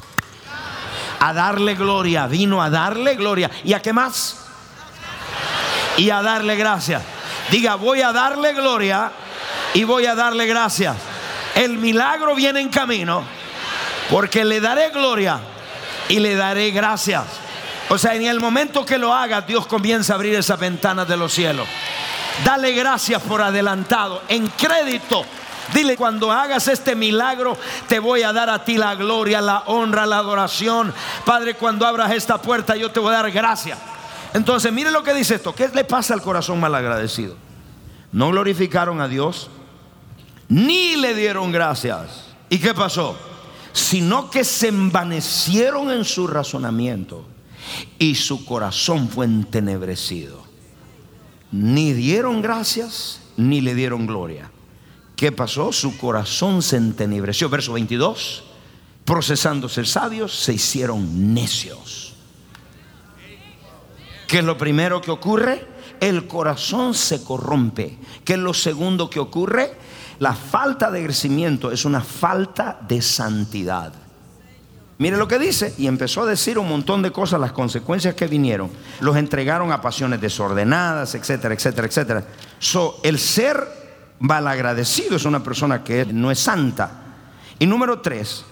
A 1.19 1.33
darle 1.33 1.75
gloria, 1.75 2.27
vino 2.27 2.61
a 2.61 2.69
darle 2.69 3.15
gloria. 3.15 3.49
¿Y 3.63 3.73
a 3.73 3.81
qué 3.81 3.93
más? 3.93 4.37
Y 5.97 6.09
a 6.09 6.21
darle 6.21 6.55
gracias. 6.55 7.03
Diga, 7.51 7.75
voy 7.75 8.01
a 8.01 8.11
darle 8.11 8.53
gloria 8.53 9.11
y 9.73 9.83
voy 9.83 10.05
a 10.05 10.15
darle 10.15 10.47
gracias. 10.47 10.95
El 11.53 11.77
milagro 11.77 12.33
viene 12.33 12.61
en 12.61 12.69
camino 12.69 13.23
porque 14.09 14.43
le 14.43 14.61
daré 14.61 14.89
gloria 14.89 15.39
y 16.09 16.19
le 16.19 16.35
daré 16.35 16.71
gracias. 16.71 17.23
O 17.89 17.97
sea, 17.97 18.15
en 18.15 18.25
el 18.25 18.39
momento 18.39 18.85
que 18.85 18.97
lo 18.97 19.13
haga, 19.13 19.41
Dios 19.41 19.67
comienza 19.67 20.13
a 20.13 20.15
abrir 20.15 20.33
esas 20.35 20.59
ventanas 20.59 21.07
de 21.07 21.17
los 21.17 21.33
cielos. 21.33 21.67
Dale 22.45 22.71
gracias 22.71 23.21
por 23.21 23.41
adelantado, 23.41 24.23
en 24.27 24.47
crédito. 24.47 25.25
Dile, 25.73 25.95
cuando 25.95 26.31
hagas 26.31 26.67
este 26.67 26.95
milagro, 26.95 27.57
te 27.87 27.99
voy 27.99 28.23
a 28.23 28.33
dar 28.33 28.49
a 28.49 28.63
ti 28.63 28.77
la 28.77 28.95
gloria, 28.95 29.41
la 29.41 29.59
honra, 29.67 30.05
la 30.05 30.17
adoración. 30.17 30.93
Padre, 31.25 31.55
cuando 31.55 31.85
abras 31.85 32.11
esta 32.11 32.41
puerta, 32.41 32.75
yo 32.75 32.91
te 32.91 32.99
voy 32.99 33.13
a 33.13 33.21
dar 33.21 33.31
gracias. 33.31 33.77
Entonces, 34.33 34.71
mire 34.71 34.91
lo 34.91 35.03
que 35.03 35.13
dice 35.13 35.35
esto. 35.35 35.53
¿Qué 35.53 35.69
le 35.69 35.83
pasa 35.83 36.13
al 36.13 36.21
corazón 36.21 36.59
malagradecido? 36.59 37.35
No 38.11 38.29
glorificaron 38.29 39.01
a 39.01 39.07
Dios, 39.07 39.49
ni 40.49 40.95
le 40.95 41.15
dieron 41.15 41.51
gracias. 41.51 42.25
¿Y 42.49 42.59
qué 42.59 42.73
pasó? 42.73 43.17
Sino 43.71 44.29
que 44.29 44.43
se 44.43 44.67
envanecieron 44.67 45.91
en 45.91 46.03
su 46.03 46.27
razonamiento 46.27 47.25
y 47.97 48.15
su 48.15 48.43
corazón 48.45 49.07
fue 49.07 49.25
entenebrecido. 49.25 50.43
Ni 51.51 51.93
dieron 51.93 52.41
gracias, 52.41 53.21
ni 53.37 53.61
le 53.61 53.75
dieron 53.75 54.07
gloria. 54.07 54.51
¿Qué 55.21 55.31
pasó? 55.31 55.71
Su 55.71 55.99
corazón 55.99 56.63
se 56.63 56.77
entenebreció. 56.77 57.47
Verso 57.47 57.73
22. 57.73 58.43
Procesándose 59.05 59.85
sabios, 59.85 60.33
se 60.33 60.53
hicieron 60.53 61.35
necios. 61.35 62.15
¿Qué 64.27 64.39
es 64.39 64.43
lo 64.43 64.57
primero 64.57 64.99
que 64.99 65.11
ocurre? 65.11 65.67
El 65.99 66.25
corazón 66.25 66.95
se 66.95 67.23
corrompe. 67.23 67.99
¿Qué 68.25 68.33
es 68.33 68.39
lo 68.39 68.55
segundo 68.55 69.11
que 69.11 69.19
ocurre? 69.19 69.75
La 70.17 70.33
falta 70.33 70.89
de 70.89 71.03
crecimiento 71.03 71.71
es 71.71 71.85
una 71.85 72.01
falta 72.01 72.79
de 72.87 72.99
santidad. 73.03 73.93
Mire 74.97 75.17
lo 75.17 75.27
que 75.27 75.37
dice, 75.37 75.75
y 75.77 75.85
empezó 75.85 76.23
a 76.23 76.25
decir 76.25 76.57
un 76.57 76.67
montón 76.67 77.03
de 77.03 77.11
cosas, 77.11 77.39
las 77.39 77.51
consecuencias 77.51 78.15
que 78.15 78.25
vinieron. 78.25 78.71
Los 79.01 79.15
entregaron 79.15 79.71
a 79.71 79.81
pasiones 79.81 80.19
desordenadas, 80.19 81.13
etcétera, 81.13 81.53
etcétera, 81.53 81.85
etcétera. 81.85 82.27
So, 82.57 82.99
el 83.03 83.19
ser 83.19 83.80
malagradecido 84.21 85.17
es 85.17 85.25
una 85.25 85.43
persona 85.43 85.83
que 85.83 86.05
no 86.05 86.31
es 86.31 86.39
santa. 86.39 86.91
Y 87.59 87.65
número 87.65 87.99
tres, 87.99 88.45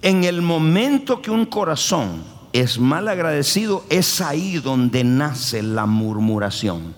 en 0.00 0.24
el 0.24 0.42
momento 0.42 1.20
que 1.20 1.30
un 1.30 1.46
corazón 1.46 2.24
es 2.52 2.78
mal 2.78 3.08
agradecido, 3.08 3.84
es 3.90 4.20
ahí 4.20 4.58
donde 4.58 5.04
nace 5.04 5.62
la 5.62 5.86
murmuración. 5.86 6.94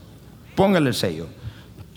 Póngale 0.54 0.90
el 0.90 0.94
sello. 0.94 1.26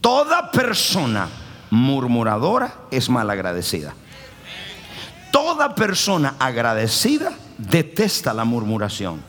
Toda 0.02 0.52
persona 0.52 1.28
murmuradora 1.70 2.74
es 2.92 3.10
mal 3.10 3.30
agradecida. 3.30 3.94
Toda 5.32 5.76
persona 5.76 6.36
agradecida 6.40 7.32
detesta 7.58 8.34
la 8.34 8.46
murmuración. 8.46 9.22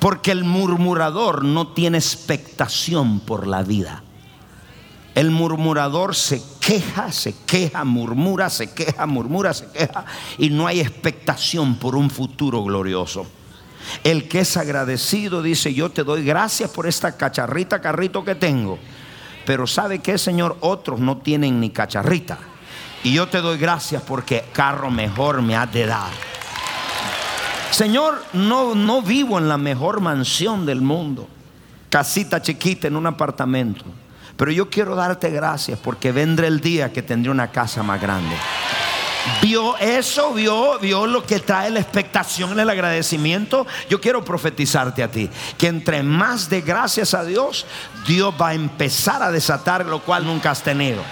Porque 0.00 0.30
el 0.30 0.44
murmurador 0.44 1.44
no 1.44 1.68
tiene 1.68 1.98
expectación 1.98 3.20
por 3.20 3.46
la 3.46 3.62
vida. 3.62 4.02
El 5.18 5.32
murmurador 5.32 6.14
se 6.14 6.40
queja, 6.60 7.10
se 7.10 7.34
queja, 7.44 7.82
murmura, 7.82 8.48
se 8.48 8.72
queja, 8.72 9.04
murmura, 9.04 9.52
se 9.52 9.66
queja 9.66 10.04
y 10.38 10.48
no 10.48 10.64
hay 10.64 10.78
expectación 10.78 11.74
por 11.74 11.96
un 11.96 12.08
futuro 12.08 12.62
glorioso. 12.62 13.26
El 14.04 14.28
que 14.28 14.38
es 14.38 14.56
agradecido 14.56 15.42
dice, 15.42 15.74
yo 15.74 15.90
te 15.90 16.04
doy 16.04 16.24
gracias 16.24 16.70
por 16.70 16.86
esta 16.86 17.16
cacharrita, 17.16 17.80
carrito 17.80 18.24
que 18.24 18.36
tengo. 18.36 18.78
Pero 19.44 19.66
¿sabe 19.66 19.98
qué, 19.98 20.18
Señor? 20.18 20.56
Otros 20.60 21.00
no 21.00 21.16
tienen 21.16 21.58
ni 21.58 21.70
cacharrita. 21.70 22.38
Y 23.02 23.14
yo 23.14 23.26
te 23.26 23.40
doy 23.40 23.58
gracias 23.58 24.04
porque 24.04 24.44
carro 24.52 24.88
mejor 24.88 25.42
me 25.42 25.56
has 25.56 25.72
de 25.72 25.86
dar. 25.86 26.12
Señor, 27.72 28.22
no, 28.34 28.76
no 28.76 29.02
vivo 29.02 29.36
en 29.36 29.48
la 29.48 29.58
mejor 29.58 30.00
mansión 30.00 30.64
del 30.64 30.80
mundo. 30.80 31.26
Casita 31.90 32.40
chiquita 32.40 32.86
en 32.86 32.94
un 32.94 33.06
apartamento. 33.08 33.84
Pero 34.38 34.52
yo 34.52 34.70
quiero 34.70 34.94
darte 34.94 35.30
gracias 35.30 35.80
porque 35.80 36.12
vendrá 36.12 36.46
el 36.46 36.60
día 36.60 36.92
que 36.92 37.02
tendré 37.02 37.30
una 37.30 37.50
casa 37.50 37.82
más 37.82 38.00
grande. 38.00 38.36
Vio 39.42 39.76
eso, 39.78 40.32
vio, 40.32 40.78
vio 40.78 41.08
lo 41.08 41.26
que 41.26 41.40
trae 41.40 41.70
la 41.70 41.80
expectación, 41.80 42.58
el 42.58 42.70
agradecimiento. 42.70 43.66
Yo 43.90 44.00
quiero 44.00 44.24
profetizarte 44.24 45.02
a 45.02 45.10
ti 45.10 45.28
que 45.58 45.66
entre 45.66 46.04
más 46.04 46.48
de 46.48 46.60
gracias 46.60 47.14
a 47.14 47.24
Dios, 47.24 47.66
Dios 48.06 48.32
va 48.40 48.50
a 48.50 48.54
empezar 48.54 49.24
a 49.24 49.32
desatar 49.32 49.84
lo 49.84 50.00
cual 50.02 50.24
nunca 50.24 50.52
has 50.52 50.62
tenido. 50.62 51.02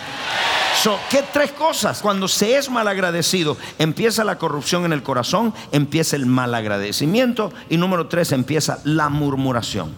So, 0.80 0.96
¿Qué 1.10 1.24
tres 1.32 1.50
cosas? 1.50 2.00
Cuando 2.00 2.28
se 2.28 2.56
es 2.56 2.70
mal 2.70 2.86
agradecido, 2.86 3.56
empieza 3.80 4.22
la 4.22 4.38
corrupción 4.38 4.84
en 4.84 4.92
el 4.92 5.02
corazón, 5.02 5.52
empieza 5.72 6.14
el 6.14 6.26
mal 6.26 6.54
agradecimiento 6.54 7.52
y 7.68 7.76
número 7.76 8.06
tres, 8.06 8.30
empieza 8.30 8.78
la 8.84 9.08
murmuración. 9.08 9.92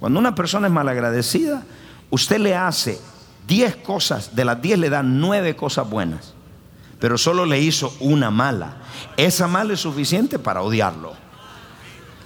Cuando 0.00 0.18
una 0.18 0.34
persona 0.34 0.68
es 0.68 0.72
mal 0.72 0.88
agradecida, 0.88 1.64
usted 2.12 2.38
le 2.38 2.54
hace 2.54 3.00
10 3.48 3.76
cosas, 3.76 4.36
de 4.36 4.44
las 4.44 4.60
10 4.60 4.78
le 4.78 4.90
dan 4.90 5.18
9 5.18 5.56
cosas 5.56 5.88
buenas, 5.88 6.34
pero 7.00 7.18
solo 7.18 7.44
le 7.46 7.58
hizo 7.58 7.92
una 8.00 8.30
mala. 8.30 8.76
Esa 9.16 9.48
mala 9.48 9.72
es 9.72 9.80
suficiente 9.80 10.38
para 10.38 10.62
odiarlo. 10.62 11.14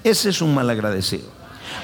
Ese 0.05 0.31
es 0.31 0.43
un 0.43 0.55
mal 0.55 0.69
agradecido. 0.69 1.28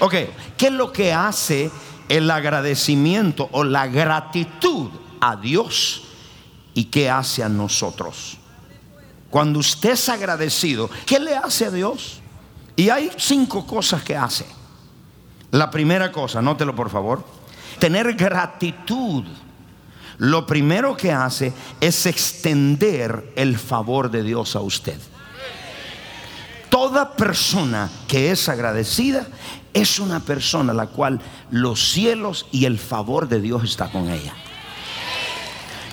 Ok, 0.00 0.14
¿qué 0.56 0.66
es 0.66 0.72
lo 0.72 0.92
que 0.92 1.12
hace 1.12 1.70
el 2.08 2.30
agradecimiento 2.30 3.48
o 3.52 3.64
la 3.64 3.86
gratitud 3.86 4.90
a 5.20 5.36
Dios 5.36 6.02
y 6.74 6.86
qué 6.86 7.08
hace 7.08 7.44
a 7.44 7.48
nosotros? 7.48 8.36
Cuando 9.30 9.60
usted 9.60 9.92
es 9.92 10.08
agradecido, 10.08 10.90
¿qué 11.06 11.20
le 11.20 11.36
hace 11.36 11.66
a 11.66 11.70
Dios? 11.70 12.20
Y 12.74 12.90
hay 12.90 13.10
cinco 13.16 13.64
cosas 13.64 14.02
que 14.02 14.16
hace. 14.16 14.44
La 15.52 15.70
primera 15.70 16.10
cosa, 16.10 16.40
anótelo 16.40 16.74
por 16.74 16.90
favor 16.90 17.41
tener 17.82 18.14
gratitud, 18.14 19.24
lo 20.18 20.46
primero 20.46 20.96
que 20.96 21.10
hace 21.10 21.52
es 21.80 22.06
extender 22.06 23.32
el 23.34 23.58
favor 23.58 24.08
de 24.08 24.22
Dios 24.22 24.54
a 24.54 24.60
usted. 24.60 24.96
Toda 26.70 27.16
persona 27.16 27.90
que 28.06 28.30
es 28.30 28.48
agradecida 28.48 29.26
es 29.74 29.98
una 29.98 30.20
persona 30.20 30.70
a 30.70 30.76
la 30.76 30.86
cual 30.86 31.20
los 31.50 31.90
cielos 31.90 32.46
y 32.52 32.66
el 32.66 32.78
favor 32.78 33.28
de 33.28 33.40
Dios 33.40 33.64
está 33.64 33.90
con 33.90 34.08
ella. 34.10 34.34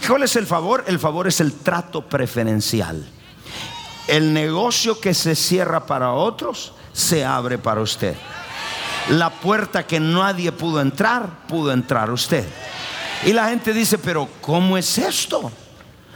¿Cuál 0.07 0.21
es 0.21 0.35
el 0.35 0.45
favor? 0.45 0.83
El 0.85 0.99
favor 0.99 1.27
es 1.27 1.39
el 1.39 1.53
trato 1.53 2.07
preferencial. 2.07 3.03
El 4.07 4.31
negocio 4.31 4.99
que 4.99 5.15
se 5.15 5.33
cierra 5.33 5.87
para 5.87 6.11
otros 6.11 6.71
se 6.93 7.25
abre 7.25 7.57
para 7.57 7.81
usted 7.81 8.15
la 9.09 9.29
puerta 9.29 9.87
que 9.87 9.99
nadie 9.99 10.51
pudo 10.51 10.81
entrar, 10.81 11.47
pudo 11.47 11.71
entrar 11.71 12.11
usted. 12.11 12.45
Y 13.25 13.33
la 13.33 13.49
gente 13.49 13.73
dice, 13.73 13.97
pero 13.97 14.27
¿cómo 14.41 14.77
es 14.77 14.97
esto? 14.97 15.51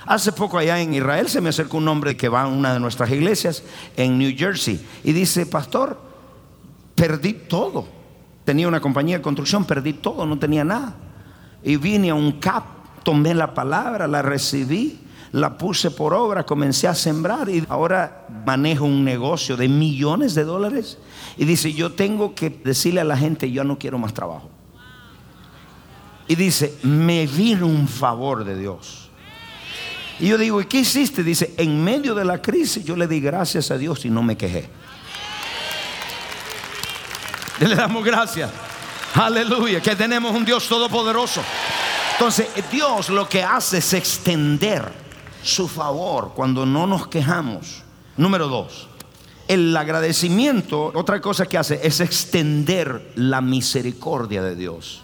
Hace 0.06 0.32
poco 0.32 0.58
allá 0.58 0.80
en 0.80 0.94
Israel 0.94 1.30
se 1.30 1.42
me 1.42 1.50
acercó 1.50 1.78
un 1.78 1.88
hombre 1.88 2.18
que 2.18 2.28
va 2.30 2.44
a 2.44 2.48
una 2.48 2.74
de 2.74 2.80
nuestras 2.80 3.10
iglesias 3.10 3.64
en 3.96 4.18
New 4.18 4.34
Jersey 4.38 4.86
y 5.04 5.14
dice, 5.14 5.46
pastor, 5.46 6.00
perdí 6.96 7.34
todo. 7.34 7.88
Tenía 8.44 8.68
una 8.68 8.82
compañía 8.82 9.18
de 9.18 9.22
construcción, 9.22 9.64
perdí 9.64 9.94
todo, 9.94 10.26
no 10.26 10.38
tenía 10.38 10.66
nada. 10.66 10.96
Y 11.64 11.78
vine 11.78 12.10
a 12.10 12.16
un 12.16 12.34
CAP, 12.34 12.66
tomé 13.04 13.34
la 13.34 13.54
palabra, 13.54 14.08
la 14.08 14.22
recibí, 14.22 15.00
la 15.34 15.58
puse 15.58 15.90
por 15.90 16.14
obra, 16.14 16.46
comencé 16.46 16.88
a 16.88 16.94
sembrar 16.94 17.50
y 17.50 17.66
ahora 17.68 18.28
manejo 18.46 18.86
un 18.86 19.04
negocio 19.04 19.58
de 19.58 19.68
millones 19.68 20.36
de 20.36 20.44
dólares 20.44 21.00
y 21.38 21.46
dice, 21.46 21.74
yo 21.74 21.94
tengo 21.94 22.36
que 22.36 22.52
decirle 22.52 23.02
a 23.02 23.04
la 23.04 23.18
gente, 23.18 23.52
yo 23.52 23.64
no 23.64 23.80
quiero 23.80 23.98
más 23.98 24.14
trabajo. 24.14 24.52
Y 26.28 26.36
dice, 26.36 26.78
me 26.84 27.26
vino 27.26 27.66
un 27.66 27.88
favor 27.88 28.46
de 28.46 28.58
Dios. 28.60 29.10
Y 30.20 30.28
yo 30.28 30.38
digo, 30.38 30.62
¿y 30.62 30.66
qué 30.66 30.82
hiciste? 30.82 31.24
Dice, 31.24 31.56
en 31.58 31.84
medio 31.84 32.14
de 32.14 32.26
la 32.26 32.40
crisis 32.40 32.86
yo 32.86 32.96
le 32.96 33.08
di 33.08 33.20
gracias 33.20 33.72
a 33.72 33.78
Dios 33.80 34.06
y 34.06 34.12
no 34.12 34.22
me 34.22 34.38
quejé. 34.38 34.70
Le 37.60 37.74
damos 37.74 38.06
gracias. 38.06 38.52
Aleluya, 39.16 39.82
que 39.82 39.96
tenemos 39.96 40.32
un 40.36 40.46
Dios 40.46 40.68
todopoderoso. 40.68 41.42
Entonces, 42.12 42.50
Dios 42.72 43.10
lo 43.10 43.28
que 43.28 43.42
hace 43.42 43.80
es 43.80 43.94
extender 43.94 45.03
su 45.44 45.68
favor 45.68 46.32
cuando 46.36 46.66
no 46.66 46.88
nos 46.88 47.08
quejamos. 47.08 47.84
Número 48.18 48.48
dos, 48.48 48.88
el 49.48 49.76
agradecimiento, 49.76 50.92
otra 50.96 51.20
cosa 51.22 51.46
que 51.46 51.58
hace 51.58 51.80
es 51.84 52.00
extender 52.00 53.12
la 53.16 53.42
misericordia 53.42 54.42
de 54.42 54.56
Dios. 54.56 55.04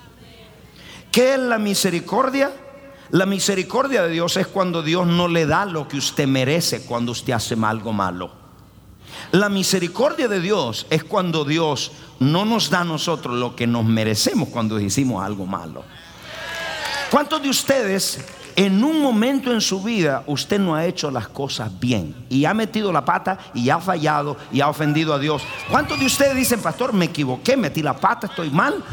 ¿Qué 1.11 1.33
es 1.33 1.39
la 1.39 1.57
misericordia? 1.57 2.51
La 3.11 3.25
misericordia 3.25 4.03
de 4.03 4.11
Dios 4.11 4.37
es 4.37 4.47
cuando 4.47 4.81
Dios 4.83 5.07
no 5.07 5.27
le 5.27 5.45
da 5.45 5.65
lo 5.65 5.87
que 5.87 5.97
usted 5.97 6.27
merece 6.27 6.81
cuando 6.85 7.11
usted 7.11 7.33
hace 7.33 7.55
algo 7.63 7.91
malo. 7.91 8.31
La 9.31 9.49
misericordia 9.49 10.27
de 10.27 10.39
Dios 10.39 10.85
es 10.89 11.03
cuando 11.03 11.43
Dios 11.43 11.91
no 12.19 12.45
nos 12.45 12.69
da 12.69 12.81
a 12.81 12.85
nosotros 12.85 13.35
lo 13.35 13.55
que 13.55 13.67
nos 13.67 13.85
merecemos 13.85 14.49
cuando 14.49 14.79
hicimos 14.79 15.23
algo 15.23 15.45
malo. 15.45 15.83
¿Cuántos 17.09 17.41
de 17.41 17.49
ustedes 17.49 18.23
en 18.55 18.83
un 18.83 19.01
momento 19.01 19.51
en 19.51 19.61
su 19.61 19.81
vida 19.81 20.23
usted 20.27 20.59
no 20.59 20.75
ha 20.75 20.85
hecho 20.85 21.11
las 21.11 21.27
cosas 21.27 21.79
bien 21.79 22.15
y 22.29 22.45
ha 22.45 22.53
metido 22.53 22.91
la 22.91 23.05
pata 23.05 23.37
y 23.53 23.69
ha 23.69 23.79
fallado 23.79 24.37
y 24.51 24.61
ha 24.61 24.67
ofendido 24.69 25.13
a 25.13 25.19
Dios? 25.19 25.43
¿Cuántos 25.69 25.99
de 25.99 26.05
ustedes 26.05 26.35
dicen, 26.35 26.61
pastor, 26.61 26.93
me 26.93 27.05
equivoqué, 27.05 27.55
metí 27.57 27.81
la 27.81 27.95
pata, 27.95 28.27
estoy 28.27 28.49
mal? 28.49 28.83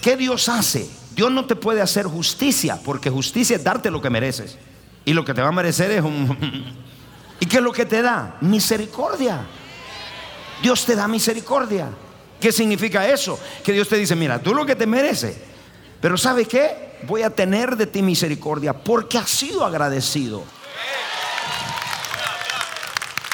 ¿Qué 0.00 0.16
Dios 0.16 0.48
hace? 0.48 0.88
Dios 1.14 1.30
no 1.30 1.44
te 1.44 1.56
puede 1.56 1.80
hacer 1.80 2.06
justicia 2.06 2.78
porque 2.84 3.10
justicia 3.10 3.56
es 3.56 3.64
darte 3.64 3.90
lo 3.90 4.00
que 4.00 4.10
mereces. 4.10 4.58
Y 5.04 5.12
lo 5.12 5.24
que 5.24 5.34
te 5.34 5.42
va 5.42 5.48
a 5.48 5.52
merecer 5.52 5.90
es 5.90 6.02
un... 6.02 6.36
¿Y 7.40 7.46
qué 7.46 7.56
es 7.56 7.62
lo 7.62 7.72
que 7.72 7.84
te 7.84 8.02
da? 8.02 8.36
Misericordia. 8.40 9.40
Dios 10.62 10.84
te 10.84 10.94
da 10.94 11.08
misericordia. 11.08 11.88
¿Qué 12.40 12.52
significa 12.52 13.06
eso? 13.08 13.38
Que 13.64 13.72
Dios 13.72 13.88
te 13.88 13.96
dice, 13.96 14.14
mira, 14.14 14.40
tú 14.40 14.54
lo 14.54 14.64
que 14.64 14.76
te 14.76 14.86
mereces. 14.86 15.36
Pero 16.00 16.16
¿sabe 16.16 16.44
qué? 16.44 16.91
Voy 17.06 17.22
a 17.22 17.30
tener 17.30 17.76
de 17.76 17.86
ti 17.86 18.02
misericordia 18.02 18.72
porque 18.72 19.18
has 19.18 19.30
sido 19.30 19.64
agradecido. 19.64 20.44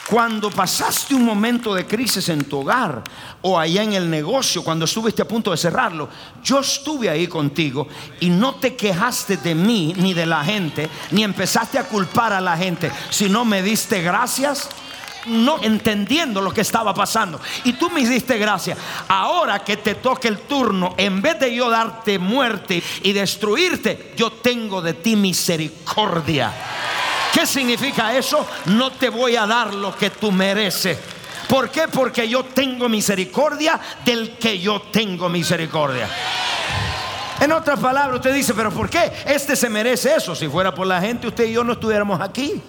Cuando 0.09 0.51
pasaste 0.51 1.15
un 1.15 1.23
momento 1.23 1.75
de 1.75 1.87
crisis 1.87 2.31
en 2.31 2.45
tu 2.45 2.61
hogar 2.61 3.05
o 3.43 3.59
allá 3.59 3.83
en 3.83 3.93
el 3.93 4.09
negocio, 4.09 4.65
cuando 4.65 4.87
estuviste 4.87 5.21
a 5.21 5.29
punto 5.29 5.51
de 5.51 5.59
cerrarlo, 5.59 6.09
yo 6.43 6.61
estuve 6.61 7.11
ahí 7.11 7.27
contigo 7.27 7.87
y 8.19 8.31
no 8.31 8.55
te 8.55 8.75
quejaste 8.75 9.37
de 9.37 9.55
mí 9.55 9.93
ni 9.99 10.15
de 10.15 10.25
la 10.25 10.43
gente, 10.43 10.89
ni 11.11 11.25
empezaste 11.25 11.79
a 11.79 11.85
culpar 11.85 12.33
a 12.33 12.41
la 12.41 12.57
gente, 12.57 12.91
sino 13.11 13.45
me 13.45 13.63
diste 13.63 14.01
gracias 14.01 14.71
no 15.29 15.63
entendiendo 15.63 16.41
lo 16.41 16.53
que 16.53 16.63
estaba 16.63 16.93
pasando. 16.95 17.41
Y 17.65 17.75
tú 17.75 17.91
me 17.91 18.07
diste 18.07 18.39
gracias. 18.39 18.79
Ahora 19.09 19.61
que 19.61 19.77
te 19.77 19.97
toque 19.97 20.29
el 20.29 20.39
turno, 20.41 20.95
en 20.97 21.23
vez 21.23 21.39
de 21.41 21.55
yo 21.55 21.71
darte 21.71 22.19
muerte 22.19 22.83
y 23.03 23.13
destruirte, 23.13 24.13
yo 24.17 24.33
tengo 24.33 24.81
de 24.83 24.95
ti 24.95 25.17
misericordia. 25.17 26.53
¿Qué 27.33 27.47
significa 27.47 28.17
eso? 28.17 28.47
No 28.67 28.93
te 28.93 29.11
voy 29.11 29.37
a 29.37 29.47
dar 29.47 29.75
lo 29.75 29.95
que 29.97 30.11
tú 30.11 30.33
mereces. 30.33 30.99
¿Por 31.49 31.71
qué? 31.71 31.89
Porque 31.89 32.29
yo 32.29 32.45
tengo 32.45 32.89
misericordia 32.89 33.81
del 34.05 34.37
que 34.37 34.59
yo 34.59 34.83
tengo 34.83 35.29
misericordia. 35.29 36.09
En 37.41 37.53
otras 37.53 37.79
palabras, 37.79 38.17
usted 38.17 38.35
dice, 38.35 38.53
pero 38.53 38.71
¿por 38.71 38.91
qué? 38.91 39.13
Este 39.25 39.55
se 39.55 39.69
merece 39.69 40.15
eso. 40.17 40.35
Si 40.35 40.49
fuera 40.49 40.75
por 40.75 40.87
la 40.87 41.01
gente, 41.01 41.29
usted 41.29 41.45
y 41.45 41.53
yo 41.53 41.63
no 41.63 41.75
estuviéramos 41.75 42.21
aquí. 42.21 42.61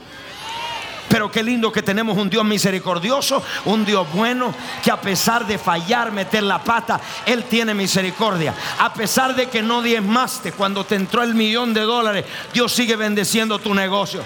Pero 1.09 1.31
qué 1.31 1.43
lindo 1.43 1.71
que 1.71 1.81
tenemos 1.81 2.17
un 2.17 2.29
Dios 2.29 2.45
misericordioso, 2.45 3.43
un 3.65 3.83
Dios 3.83 4.07
bueno, 4.13 4.53
que 4.83 4.91
a 4.91 5.01
pesar 5.01 5.45
de 5.45 5.57
fallar, 5.57 6.11
meter 6.11 6.43
la 6.43 6.63
pata, 6.63 7.01
Él 7.25 7.43
tiene 7.45 7.73
misericordia. 7.73 8.53
A 8.77 8.93
pesar 8.93 9.35
de 9.35 9.47
que 9.47 9.61
no 9.61 9.81
diezmaste 9.81 10.51
cuando 10.51 10.85
te 10.85 10.95
entró 10.95 11.23
el 11.23 11.33
millón 11.33 11.73
de 11.73 11.81
dólares, 11.81 12.25
Dios 12.53 12.71
sigue 12.71 12.95
bendeciendo 12.95 13.59
tu 13.59 13.73
negocio. 13.73 14.23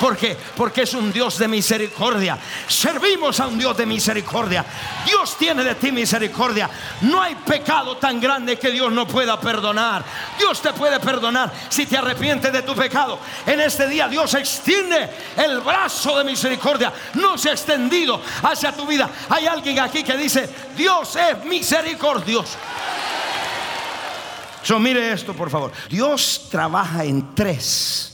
¿Por 0.00 0.16
qué? 0.16 0.34
Porque 0.56 0.82
es 0.82 0.94
un 0.94 1.12
Dios 1.12 1.36
de 1.36 1.46
misericordia. 1.46 2.38
Servimos 2.66 3.38
a 3.38 3.46
un 3.46 3.58
Dios 3.58 3.76
de 3.76 3.84
misericordia. 3.84 4.64
Dios 5.04 5.36
tiene 5.36 5.62
de 5.62 5.74
ti 5.74 5.92
misericordia. 5.92 6.70
No 7.02 7.20
hay 7.20 7.34
pecado 7.34 7.98
tan 7.98 8.18
grande 8.18 8.58
que 8.58 8.70
Dios 8.70 8.90
no 8.90 9.06
pueda 9.06 9.38
perdonar. 9.38 10.02
Dios 10.38 10.62
te 10.62 10.72
puede 10.72 10.98
perdonar 11.00 11.52
si 11.68 11.84
te 11.84 11.98
arrepientes 11.98 12.50
de 12.50 12.62
tu 12.62 12.74
pecado. 12.74 13.18
En 13.44 13.60
este 13.60 13.86
día 13.88 14.08
Dios 14.08 14.32
extiende 14.32 15.10
el 15.36 15.60
brazo 15.60 16.16
de 16.16 16.24
misericordia. 16.24 16.90
No 17.14 17.36
se 17.36 17.50
ha 17.50 17.52
extendido 17.52 18.22
hacia 18.42 18.72
tu 18.72 18.86
vida. 18.86 19.10
Hay 19.28 19.46
alguien 19.46 19.80
aquí 19.80 20.02
que 20.02 20.16
dice, 20.16 20.48
Dios 20.78 21.14
es 21.16 21.44
misericordioso. 21.44 22.56
So, 24.62 24.78
mire 24.78 25.12
esto, 25.12 25.34
por 25.34 25.50
favor. 25.50 25.72
Dios 25.90 26.46
trabaja 26.50 27.04
en 27.04 27.34
tres 27.34 28.09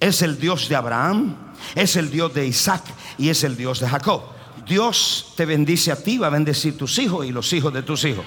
es 0.00 0.22
el 0.22 0.40
Dios 0.40 0.68
de 0.68 0.76
Abraham, 0.76 1.36
es 1.74 1.94
el 1.96 2.10
Dios 2.10 2.32
de 2.32 2.46
Isaac 2.46 2.82
y 3.18 3.28
es 3.28 3.44
el 3.44 3.56
Dios 3.56 3.80
de 3.80 3.88
Jacob. 3.88 4.22
Dios 4.66 5.34
te 5.36 5.44
bendice 5.44 5.92
a 5.92 5.96
ti, 5.96 6.16
va 6.16 6.28
a 6.28 6.30
bendecir 6.30 6.76
tus 6.76 6.98
hijos 6.98 7.26
y 7.26 7.32
los 7.32 7.52
hijos 7.52 7.72
de 7.72 7.82
tus 7.82 8.04
hijos. 8.04 8.24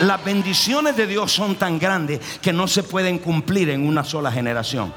Las 0.00 0.22
bendiciones 0.24 0.96
de 0.96 1.06
Dios 1.06 1.32
son 1.32 1.56
tan 1.56 1.78
grandes 1.78 2.20
que 2.40 2.52
no 2.52 2.66
se 2.68 2.82
pueden 2.82 3.18
cumplir 3.18 3.70
en 3.70 3.86
una 3.86 4.04
sola 4.04 4.30
generación. 4.30 4.92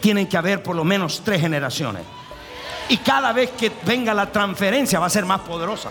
Tienen 0.00 0.26
que 0.26 0.36
haber 0.36 0.62
por 0.62 0.76
lo 0.76 0.84
menos 0.84 1.22
tres 1.24 1.40
generaciones. 1.40 2.02
Y 2.88 2.98
cada 2.98 3.32
vez 3.32 3.50
que 3.50 3.72
venga 3.86 4.12
la 4.12 4.30
transferencia 4.30 5.00
va 5.00 5.06
a 5.06 5.10
ser 5.10 5.24
más 5.24 5.40
poderosa. 5.40 5.90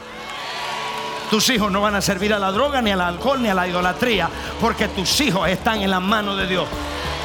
Tus 1.30 1.50
hijos 1.50 1.72
no 1.72 1.82
van 1.82 1.96
a 1.96 2.02
servir 2.02 2.34
a 2.34 2.40
la 2.40 2.52
droga, 2.52 2.82
ni 2.82 2.92
al 2.92 3.02
alcohol, 3.02 3.42
ni 3.42 3.50
a 3.50 3.54
la 3.54 3.68
idolatría, 3.68 4.30
porque 4.60 4.90
tus 4.90 5.22
hijos 5.22 5.48
están 5.50 5.82
en 5.82 5.90
las 5.90 6.02
manos 6.02 6.38
de 6.38 6.46
Dios. 6.46 6.68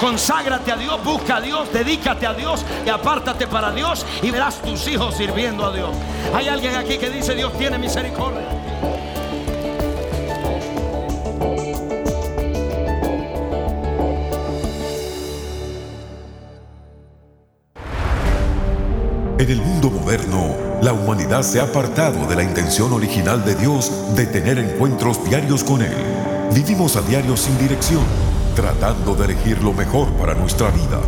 Conságrate 0.01 0.73
a 0.73 0.77
Dios, 0.77 1.03
busca 1.03 1.37
a 1.37 1.41
Dios, 1.41 1.73
dedícate 1.73 2.27
a 2.27 2.35
Dios 2.35 2.65
y 2.85 2.91
apártate 2.91 3.47
para 3.47 3.73
Dios 3.73 4.05
y 4.23 4.31
verás 4.31 4.61
tus 4.61 4.87
hijos 4.89 5.17
sirviendo 5.17 5.65
a 5.65 5.73
Dios. 5.73 5.91
Hay 6.35 6.49
alguien 6.49 6.75
aquí 6.77 6.99
que 6.99 7.09
dice 7.09 7.35
Dios 7.35 7.53
tiene 7.57 7.79
misericordia. 7.79 8.43
En 19.39 19.51
el 19.51 19.63
mundo 19.63 19.91
moderno, 19.91 20.55
la 20.83 20.93
humanidad 20.93 21.43
se 21.43 21.61
ha 21.61 21.65
apartado 21.65 22.27
de 22.27 22.37
la 22.37 22.43
intención 22.43 22.93
original 22.93 23.45
de 23.45 23.55
Dios 23.55 24.15
de 24.15 24.27
tener 24.27 24.59
encuentros 24.59 25.25
diarios 25.25 25.65
con 25.65 25.81
Él. 25.83 25.97
Vivimos 26.53 26.97
a 26.97 27.03
diario 27.03 27.37
sin 27.37 27.57
dirección 27.59 28.26
tratando 28.57 29.15
de 29.15 29.27
elegir 29.27 29.63
lo 29.63 29.75
mejor 29.75 30.09
para 30.15 30.35
nuestra 30.35 30.71
vida. 30.71 30.99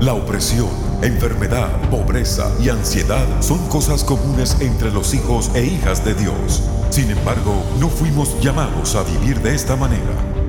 La 0.00 0.14
opresión, 0.14 0.70
enfermedad, 1.02 1.68
pobreza 1.90 2.50
y 2.58 2.70
ansiedad 2.70 3.26
son 3.40 3.58
cosas 3.68 4.02
comunes 4.02 4.56
entre 4.60 4.90
los 4.90 5.12
hijos 5.14 5.50
e 5.54 5.64
hijas 5.64 6.04
de 6.04 6.14
Dios. 6.14 6.62
Sin 6.88 7.10
embargo, 7.10 7.62
no 7.78 7.88
fuimos 7.90 8.40
llamados 8.40 8.96
a 8.96 9.02
vivir 9.02 9.40
de 9.40 9.54
esta 9.54 9.76
manera. 9.76 10.33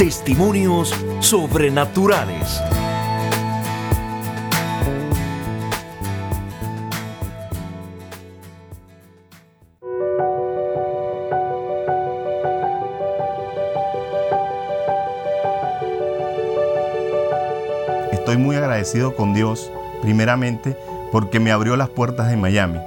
testimonios 0.00 0.94
sobrenaturales. 1.18 2.58
Estoy 18.10 18.38
muy 18.38 18.56
agradecido 18.56 19.14
con 19.14 19.34
Dios, 19.34 19.70
primeramente, 20.00 20.78
porque 21.12 21.40
me 21.40 21.52
abrió 21.52 21.76
las 21.76 21.90
puertas 21.90 22.30
de 22.30 22.38
Miami. 22.38 22.78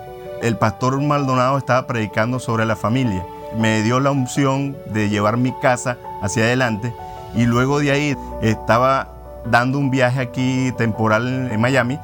El 0.42 0.58
pastor 0.58 1.00
Maldonado 1.00 1.60
estaba 1.60 1.86
predicando 1.86 2.40
sobre 2.40 2.66
la 2.66 2.76
familia. 2.76 3.24
Me 3.56 3.84
dio 3.84 4.00
la 4.00 4.10
unción 4.10 4.76
de 4.88 5.10
llevar 5.10 5.38
mi 5.38 5.54
casa 5.62 6.00
hacia 6.24 6.44
adelante 6.44 6.96
y 7.36 7.46
luego 7.46 7.80
de 7.80 7.92
ahí 7.92 8.18
estaba 8.42 9.10
dando 9.46 9.78
un 9.78 9.92
viaje 9.92 10.22
aquí 10.22 10.72
temporal 10.78 11.52
en 11.52 11.62
Miami 11.62 12.00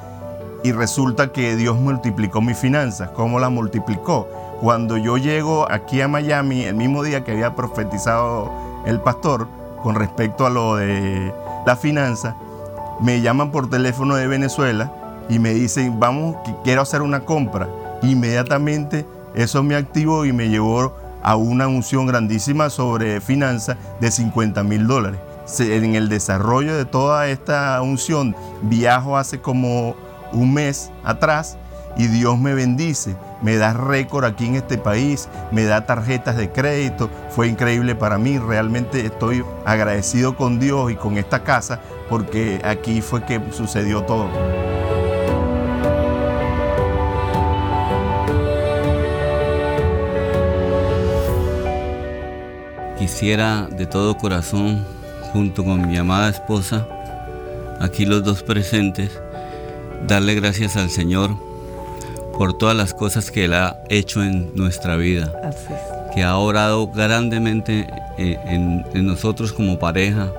y 0.63 0.71
resulta 0.73 1.31
que 1.31 1.55
Dios 1.55 1.77
multiplicó 1.79 2.41
mis 2.41 2.57
finanzas. 2.57 3.09
¿Cómo 3.11 3.39
las 3.39 3.49
multiplicó? 3.49 4.27
Cuando 4.61 4.97
yo 4.97 5.17
llego 5.17 5.71
aquí 5.71 6.01
a 6.01 6.07
Miami, 6.09 6.65
el 6.65 6.75
mismo 6.75 7.01
día 7.01 7.23
que 7.23 7.31
había 7.31 7.55
profetizado 7.55 8.51
el 8.85 8.99
pastor 8.99 9.47
con 9.81 9.95
respecto 9.95 10.45
a 10.45 10.49
lo 10.49 10.75
de 10.75 11.33
la 11.65 11.77
finanza, 11.77 12.35
me 12.99 13.21
llaman 13.21 13.51
por 13.51 13.69
teléfono 13.69 14.15
de 14.15 14.27
Venezuela 14.27 14.91
y 15.29 15.39
me 15.39 15.53
dicen, 15.53 15.97
vamos, 15.99 16.35
quiero 16.65 16.81
hacer 16.81 17.01
una 17.01 17.21
compra. 17.21 17.69
Inmediatamente 18.01 19.05
eso 19.33 19.63
me 19.63 19.75
activó 19.75 20.25
y 20.25 20.33
me 20.33 20.49
llevó 20.49 20.93
a 21.21 21.35
una 21.35 21.67
unción 21.67 22.07
grandísima 22.07 22.69
sobre 22.69 23.21
finanzas 23.21 23.77
de 23.99 24.11
50 24.11 24.63
mil 24.63 24.87
dólares. 24.87 25.19
En 25.59 25.95
el 25.95 26.09
desarrollo 26.09 26.77
de 26.77 26.85
toda 26.85 27.27
esta 27.27 27.81
unción 27.81 28.35
viajo 28.61 29.17
hace 29.17 29.41
como 29.41 29.95
un 30.31 30.53
mes 30.53 30.91
atrás 31.03 31.57
y 31.97 32.07
Dios 32.07 32.37
me 32.37 32.53
bendice, 32.53 33.15
me 33.41 33.57
da 33.57 33.73
récord 33.73 34.25
aquí 34.25 34.45
en 34.45 34.55
este 34.55 34.77
país, 34.77 35.27
me 35.51 35.65
da 35.65 35.85
tarjetas 35.85 36.37
de 36.37 36.51
crédito, 36.51 37.09
fue 37.29 37.47
increíble 37.47 37.95
para 37.95 38.17
mí, 38.17 38.37
realmente 38.37 39.05
estoy 39.05 39.43
agradecido 39.65 40.37
con 40.37 40.59
Dios 40.59 40.91
y 40.91 40.95
con 40.95 41.17
esta 41.17 41.43
casa 41.43 41.81
porque 42.09 42.61
aquí 42.63 43.01
fue 43.01 43.23
que 43.23 43.41
sucedió 43.51 44.03
todo. 44.03 44.29
Quisiera 53.09 53.67
de 53.67 53.87
todo 53.87 54.15
corazón, 54.15 54.85
junto 55.33 55.65
con 55.65 55.89
mi 55.89 55.97
amada 55.97 56.29
esposa, 56.29 56.87
aquí 57.81 58.05
los 58.05 58.23
dos 58.23 58.43
presentes, 58.43 59.19
darle 60.07 60.35
gracias 60.35 60.77
al 60.77 60.91
Señor 60.91 61.31
por 62.37 62.55
todas 62.57 62.77
las 62.77 62.93
cosas 62.93 63.31
que 63.31 63.45
Él 63.45 63.55
ha 63.55 63.81
hecho 63.89 64.23
en 64.23 64.55
nuestra 64.55 64.95
vida, 64.95 65.33
que 66.13 66.23
ha 66.23 66.37
orado 66.37 66.87
grandemente 66.87 67.87
eh, 68.19 68.37
en, 68.45 68.85
nosotros 69.05 69.53
como 69.53 69.79
pareja, 69.79 70.31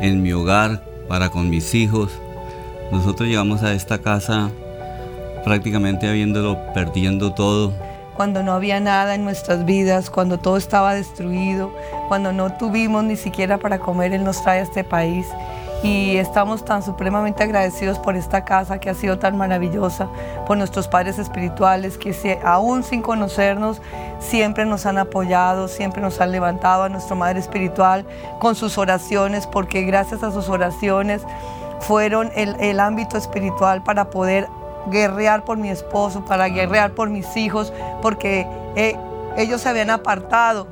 en 0.00 0.20
mi 0.20 0.32
hogar, 0.32 0.82
para 1.08 1.30
con 1.30 1.48
mis 1.48 1.74
hijos. 1.76 2.10
Nosotros 2.90 3.28
llegamos 3.28 3.62
a 3.62 3.72
esta 3.72 3.98
casa 3.98 4.50
prácticamente 5.44 6.08
habiéndolo 6.08 6.58
perdiendo 6.74 7.32
todo. 7.32 7.72
Cuando 8.20 8.42
no 8.42 8.52
había 8.52 8.80
nada 8.80 9.14
en 9.14 9.24
nuestras 9.24 9.64
vidas, 9.64 10.10
cuando 10.10 10.38
todo 10.38 10.58
estaba 10.58 10.92
destruido, 10.92 11.72
cuando 12.06 12.34
no 12.34 12.52
tuvimos 12.52 13.02
ni 13.02 13.16
siquiera 13.16 13.56
para 13.56 13.78
comer, 13.78 14.12
Él 14.12 14.24
nos 14.24 14.42
trae 14.42 14.58
a 14.58 14.62
este 14.62 14.84
país. 14.84 15.26
Y 15.82 16.18
estamos 16.18 16.62
tan 16.62 16.82
supremamente 16.82 17.42
agradecidos 17.42 17.98
por 17.98 18.16
esta 18.16 18.44
casa 18.44 18.78
que 18.78 18.90
ha 18.90 18.94
sido 18.94 19.18
tan 19.18 19.38
maravillosa, 19.38 20.06
por 20.46 20.58
nuestros 20.58 20.86
padres 20.86 21.18
espirituales 21.18 21.96
que 21.96 22.38
aún 22.44 22.82
sin 22.82 23.00
conocernos 23.00 23.80
siempre 24.18 24.66
nos 24.66 24.84
han 24.84 24.98
apoyado, 24.98 25.66
siempre 25.66 26.02
nos 26.02 26.20
han 26.20 26.30
levantado 26.30 26.82
a 26.82 26.90
nuestra 26.90 27.16
Madre 27.16 27.40
Espiritual 27.40 28.04
con 28.38 28.54
sus 28.54 28.76
oraciones, 28.76 29.46
porque 29.46 29.80
gracias 29.84 30.22
a 30.22 30.30
sus 30.30 30.50
oraciones 30.50 31.22
fueron 31.80 32.30
el, 32.36 32.80
ámbito 32.80 33.16
espiritual 33.16 33.82
para 33.82 34.10
poder 34.10 34.46
guerrear 34.88 35.44
por 35.44 35.58
mi 35.58 35.68
esposo, 35.68 36.24
para 36.24 36.48
guerrear 36.48 36.92
por 36.92 37.10
mis 37.10 37.36
hijos, 37.36 37.72
porque 38.02 38.46
eh, 38.76 38.96
ellos 39.36 39.60
se 39.60 39.68
habían 39.68 39.90
apartado. 39.90 40.66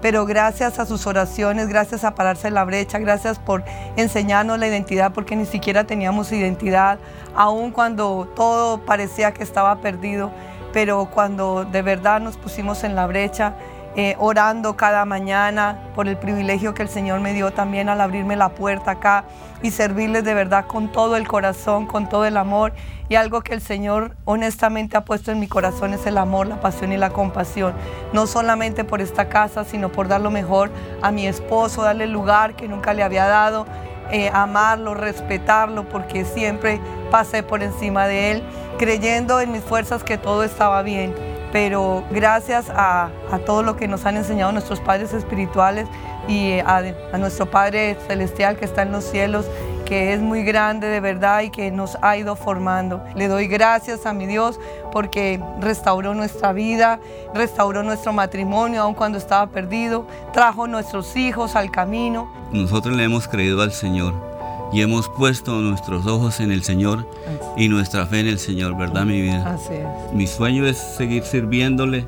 Pero 0.00 0.26
gracias 0.26 0.78
a 0.78 0.84
sus 0.84 1.06
oraciones, 1.06 1.68
gracias 1.68 2.04
a 2.04 2.14
pararse 2.14 2.48
en 2.48 2.54
la 2.54 2.64
brecha, 2.64 2.98
gracias 2.98 3.38
por 3.38 3.64
enseñarnos 3.96 4.58
la 4.58 4.66
identidad, 4.66 5.12
porque 5.12 5.34
ni 5.34 5.46
siquiera 5.46 5.84
teníamos 5.84 6.30
identidad, 6.30 6.98
aun 7.34 7.70
cuando 7.70 8.28
todo 8.36 8.84
parecía 8.84 9.32
que 9.32 9.42
estaba 9.42 9.76
perdido, 9.76 10.30
pero 10.74 11.06
cuando 11.06 11.64
de 11.64 11.80
verdad 11.80 12.20
nos 12.20 12.36
pusimos 12.36 12.84
en 12.84 12.94
la 12.94 13.06
brecha, 13.06 13.54
eh, 13.96 14.16
orando 14.18 14.76
cada 14.76 15.04
mañana 15.04 15.78
por 15.94 16.08
el 16.08 16.16
privilegio 16.16 16.74
que 16.74 16.82
el 16.82 16.88
Señor 16.88 17.20
me 17.20 17.32
dio 17.32 17.52
también 17.52 17.88
al 17.88 18.00
abrirme 18.00 18.34
la 18.34 18.48
puerta 18.48 18.92
acá 18.92 19.24
y 19.62 19.70
servirles 19.70 20.24
de 20.24 20.34
verdad 20.34 20.66
con 20.66 20.90
todo 20.90 21.14
el 21.16 21.28
corazón, 21.28 21.86
con 21.86 22.08
todo 22.08 22.24
el 22.24 22.36
amor. 22.36 22.72
Y 23.08 23.14
algo 23.14 23.42
que 23.42 23.54
el 23.54 23.60
Señor 23.60 24.16
honestamente 24.24 24.96
ha 24.96 25.04
puesto 25.04 25.30
en 25.30 25.38
mi 25.38 25.46
corazón 25.46 25.94
es 25.94 26.06
el 26.06 26.18
amor, 26.18 26.48
la 26.48 26.60
pasión 26.60 26.92
y 26.92 26.96
la 26.96 27.10
compasión. 27.10 27.72
No 28.12 28.26
solamente 28.26 28.82
por 28.82 29.00
esta 29.00 29.28
casa, 29.28 29.62
sino 29.62 29.92
por 29.92 30.08
dar 30.08 30.20
lo 30.20 30.32
mejor 30.32 30.72
a 31.00 31.12
mi 31.12 31.28
esposo, 31.28 31.82
darle 31.82 32.04
el 32.04 32.12
lugar 32.12 32.56
que 32.56 32.66
nunca 32.66 32.94
le 32.94 33.04
había 33.04 33.26
dado, 33.26 33.64
eh, 34.10 34.28
amarlo, 34.32 34.94
respetarlo, 34.94 35.88
porque 35.88 36.24
siempre 36.24 36.80
pasé 37.12 37.44
por 37.44 37.62
encima 37.62 38.08
de 38.08 38.32
él, 38.32 38.42
creyendo 38.76 39.40
en 39.40 39.52
mis 39.52 39.62
fuerzas 39.62 40.02
que 40.02 40.18
todo 40.18 40.42
estaba 40.42 40.82
bien 40.82 41.33
pero 41.54 42.02
gracias 42.10 42.66
a, 42.68 43.12
todo 43.46 43.62
lo 43.62 43.76
que 43.76 43.86
nos 43.86 44.06
han 44.06 44.16
enseñado 44.16 44.50
nuestros 44.50 44.80
padres 44.80 45.12
espirituales 45.12 45.86
y 46.26 46.58
a, 46.58 46.82
nuestro 47.16 47.48
Padre 47.48 47.96
Celestial 48.08 48.56
que 48.56 48.64
está 48.64 48.82
en 48.82 48.90
los 48.90 49.04
cielos, 49.04 49.46
que 49.84 50.12
es 50.14 50.20
muy 50.20 50.42
grande 50.42 50.88
de 50.88 50.98
verdad 50.98 51.42
y 51.42 51.50
que 51.50 51.70
nos 51.70 51.96
ha 52.02 52.16
ido 52.16 52.34
formando. 52.34 53.04
Le 53.14 53.28
doy 53.28 53.46
gracias 53.46 54.04
a 54.04 54.12
mi 54.12 54.26
Dios 54.26 54.58
porque 54.90 55.40
restauró 55.60 56.12
nuestra 56.12 56.52
vida, 56.52 56.98
restauró 57.34 57.84
nuestro 57.84 58.12
matrimonio 58.12 58.82
aun 58.82 58.94
cuando 58.94 59.16
estaba 59.16 59.46
perdido, 59.46 60.08
trajo 60.32 60.66
nuestros 60.66 61.14
hijos 61.14 61.54
al 61.54 61.70
camino. 61.70 62.28
Nosotros 62.50 62.96
le 62.96 63.04
hemos 63.04 63.28
creído 63.28 63.62
al 63.62 63.70
Señor 63.70 64.33
y 64.74 64.82
hemos 64.82 65.08
puesto 65.08 65.60
nuestros 65.60 66.04
ojos 66.06 66.40
en 66.40 66.50
el 66.50 66.64
Señor 66.64 67.08
y 67.56 67.68
nuestra 67.68 68.06
fe 68.06 68.18
en 68.18 68.26
el 68.26 68.40
Señor, 68.40 68.76
¿verdad, 68.76 69.04
mi 69.06 69.22
vida? 69.22 69.54
Así 69.54 69.72
es. 69.72 70.12
Mi 70.12 70.26
sueño 70.26 70.66
es 70.66 70.76
seguir 70.76 71.22
sirviéndole, 71.22 72.06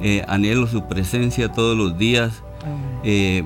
eh, 0.00 0.24
anhelo 0.26 0.66
su 0.66 0.84
presencia 0.84 1.52
todos 1.52 1.76
los 1.76 1.98
días, 1.98 2.42
eh, 3.04 3.44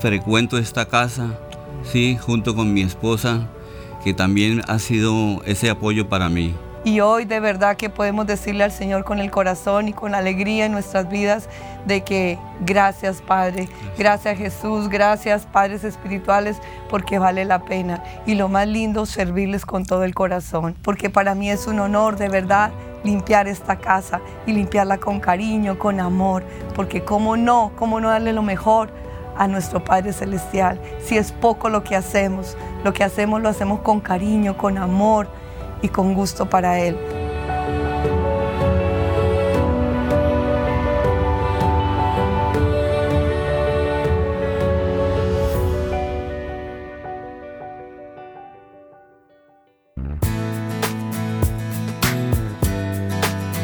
frecuento 0.00 0.58
esta 0.58 0.86
casa, 0.86 1.38
sí, 1.84 2.18
junto 2.20 2.56
con 2.56 2.74
mi 2.74 2.82
esposa, 2.82 3.48
que 4.02 4.12
también 4.12 4.62
ha 4.66 4.80
sido 4.80 5.40
ese 5.44 5.70
apoyo 5.70 6.08
para 6.08 6.28
mí. 6.28 6.52
Y 6.84 7.00
hoy 7.00 7.24
de 7.24 7.40
verdad 7.40 7.78
que 7.78 7.88
podemos 7.88 8.26
decirle 8.26 8.62
al 8.62 8.70
Señor 8.70 9.04
con 9.04 9.18
el 9.18 9.30
corazón 9.30 9.88
y 9.88 9.94
con 9.94 10.14
alegría 10.14 10.66
en 10.66 10.72
nuestras 10.72 11.08
vidas 11.08 11.48
de 11.86 12.02
que 12.02 12.38
gracias 12.60 13.22
Padre, 13.22 13.70
gracias 13.96 14.36
Jesús, 14.36 14.90
gracias 14.90 15.46
Padres 15.46 15.82
espirituales 15.82 16.58
porque 16.90 17.18
vale 17.18 17.46
la 17.46 17.64
pena. 17.64 18.04
Y 18.26 18.34
lo 18.34 18.50
más 18.50 18.68
lindo, 18.68 19.06
servirles 19.06 19.64
con 19.64 19.86
todo 19.86 20.04
el 20.04 20.14
corazón, 20.14 20.76
porque 20.82 21.08
para 21.08 21.34
mí 21.34 21.50
es 21.50 21.66
un 21.66 21.80
honor 21.80 22.18
de 22.18 22.28
verdad 22.28 22.70
limpiar 23.02 23.48
esta 23.48 23.76
casa 23.76 24.20
y 24.46 24.52
limpiarla 24.52 24.98
con 24.98 25.20
cariño, 25.20 25.78
con 25.78 26.00
amor, 26.00 26.44
porque 26.74 27.02
cómo 27.02 27.38
no, 27.38 27.72
cómo 27.76 27.98
no 27.98 28.10
darle 28.10 28.34
lo 28.34 28.42
mejor 28.42 28.90
a 29.38 29.48
nuestro 29.48 29.82
Padre 29.82 30.12
Celestial. 30.12 30.78
Si 31.02 31.16
es 31.16 31.32
poco 31.32 31.70
lo 31.70 31.82
que 31.82 31.96
hacemos, 31.96 32.58
lo 32.84 32.92
que 32.92 33.04
hacemos 33.04 33.40
lo 33.40 33.48
hacemos 33.48 33.80
con 33.80 34.00
cariño, 34.00 34.58
con 34.58 34.76
amor 34.76 35.28
y 35.84 35.88
con 35.88 36.14
gusto 36.14 36.46
para 36.46 36.80
Él. 36.80 36.96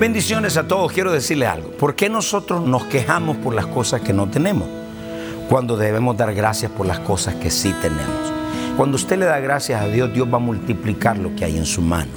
Bendiciones 0.00 0.56
a 0.56 0.66
todos. 0.66 0.92
Quiero 0.92 1.12
decirles 1.12 1.50
algo. 1.50 1.72
¿Por 1.72 1.94
qué 1.94 2.08
nosotros 2.08 2.66
nos 2.66 2.84
quejamos 2.84 3.36
por 3.36 3.54
las 3.54 3.66
cosas 3.66 4.00
que 4.00 4.14
no 4.14 4.30
tenemos? 4.30 4.83
Cuando 5.48 5.76
debemos 5.76 6.16
dar 6.16 6.34
gracias 6.34 6.70
por 6.70 6.86
las 6.86 7.00
cosas 7.00 7.34
que 7.34 7.50
sí 7.50 7.74
tenemos. 7.80 8.32
Cuando 8.76 8.96
usted 8.96 9.18
le 9.18 9.26
da 9.26 9.38
gracias 9.38 9.80
a 9.80 9.86
Dios, 9.86 10.12
Dios 10.12 10.26
va 10.32 10.36
a 10.36 10.40
multiplicar 10.40 11.18
lo 11.18 11.34
que 11.36 11.44
hay 11.44 11.56
en 11.56 11.66
su 11.66 11.80
mano. 11.80 12.10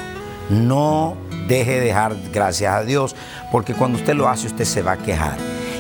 No 0.49 1.15
deje 1.47 1.79
de 1.79 1.91
dar 1.91 2.15
gracias 2.33 2.73
a 2.73 2.83
Dios, 2.83 3.15
porque 3.51 3.73
cuando 3.73 3.97
usted 3.97 4.15
lo 4.15 4.27
hace, 4.27 4.47
usted 4.47 4.65
se 4.65 4.81
va 4.81 4.93
a 4.93 4.97
quejar. 4.97 5.37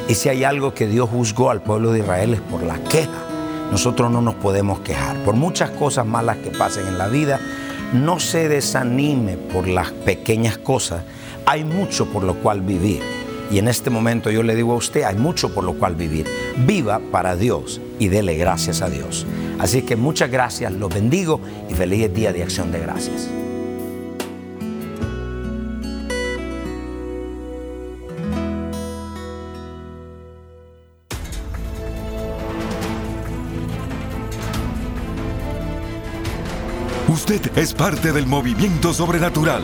Y 0.07 0.13
si 0.13 0.29
hay 0.29 0.43
algo 0.43 0.73
que 0.73 0.87
Dios 0.87 1.09
juzgó 1.09 1.49
al 1.49 1.61
pueblo 1.61 1.91
de 1.91 1.99
Israel 1.99 2.33
es 2.33 2.41
por 2.41 2.63
la 2.63 2.77
queja. 2.77 3.09
Nosotros 3.71 4.11
no 4.11 4.21
nos 4.21 4.35
podemos 4.35 4.79
quejar. 4.81 5.17
Por 5.23 5.35
muchas 5.35 5.71
cosas 5.71 6.05
malas 6.05 6.37
que 6.37 6.51
pasen 6.51 6.87
en 6.87 6.97
la 6.97 7.07
vida, 7.07 7.39
no 7.93 8.19
se 8.19 8.47
desanime 8.47 9.35
por 9.35 9.67
las 9.67 9.91
pequeñas 9.91 10.57
cosas. 10.57 11.03
Hay 11.45 11.63
mucho 11.63 12.05
por 12.05 12.23
lo 12.23 12.35
cual 12.35 12.61
vivir. 12.61 13.16
Y 13.49 13.59
en 13.59 13.67
este 13.67 13.89
momento 13.89 14.29
yo 14.29 14.43
le 14.43 14.55
digo 14.55 14.73
a 14.73 14.75
usted, 14.75 15.03
hay 15.03 15.15
mucho 15.15 15.53
por 15.53 15.63
lo 15.63 15.73
cual 15.73 15.95
vivir. 15.95 16.25
Viva 16.65 16.99
para 17.11 17.35
Dios 17.35 17.79
y 17.99 18.09
dele 18.09 18.35
gracias 18.35 18.81
a 18.81 18.89
Dios. 18.89 19.25
Así 19.59 19.81
que 19.81 19.95
muchas 19.95 20.29
gracias, 20.29 20.71
los 20.73 20.93
bendigo 20.93 21.39
y 21.69 21.73
feliz 21.73 22.13
día 22.13 22.33
de 22.33 22.43
acción 22.43 22.71
de 22.71 22.79
gracias. 22.79 23.29
Usted 37.07 37.57
es 37.57 37.73
parte 37.73 38.11
del 38.11 38.25
movimiento 38.25 38.93
sobrenatural. 38.93 39.63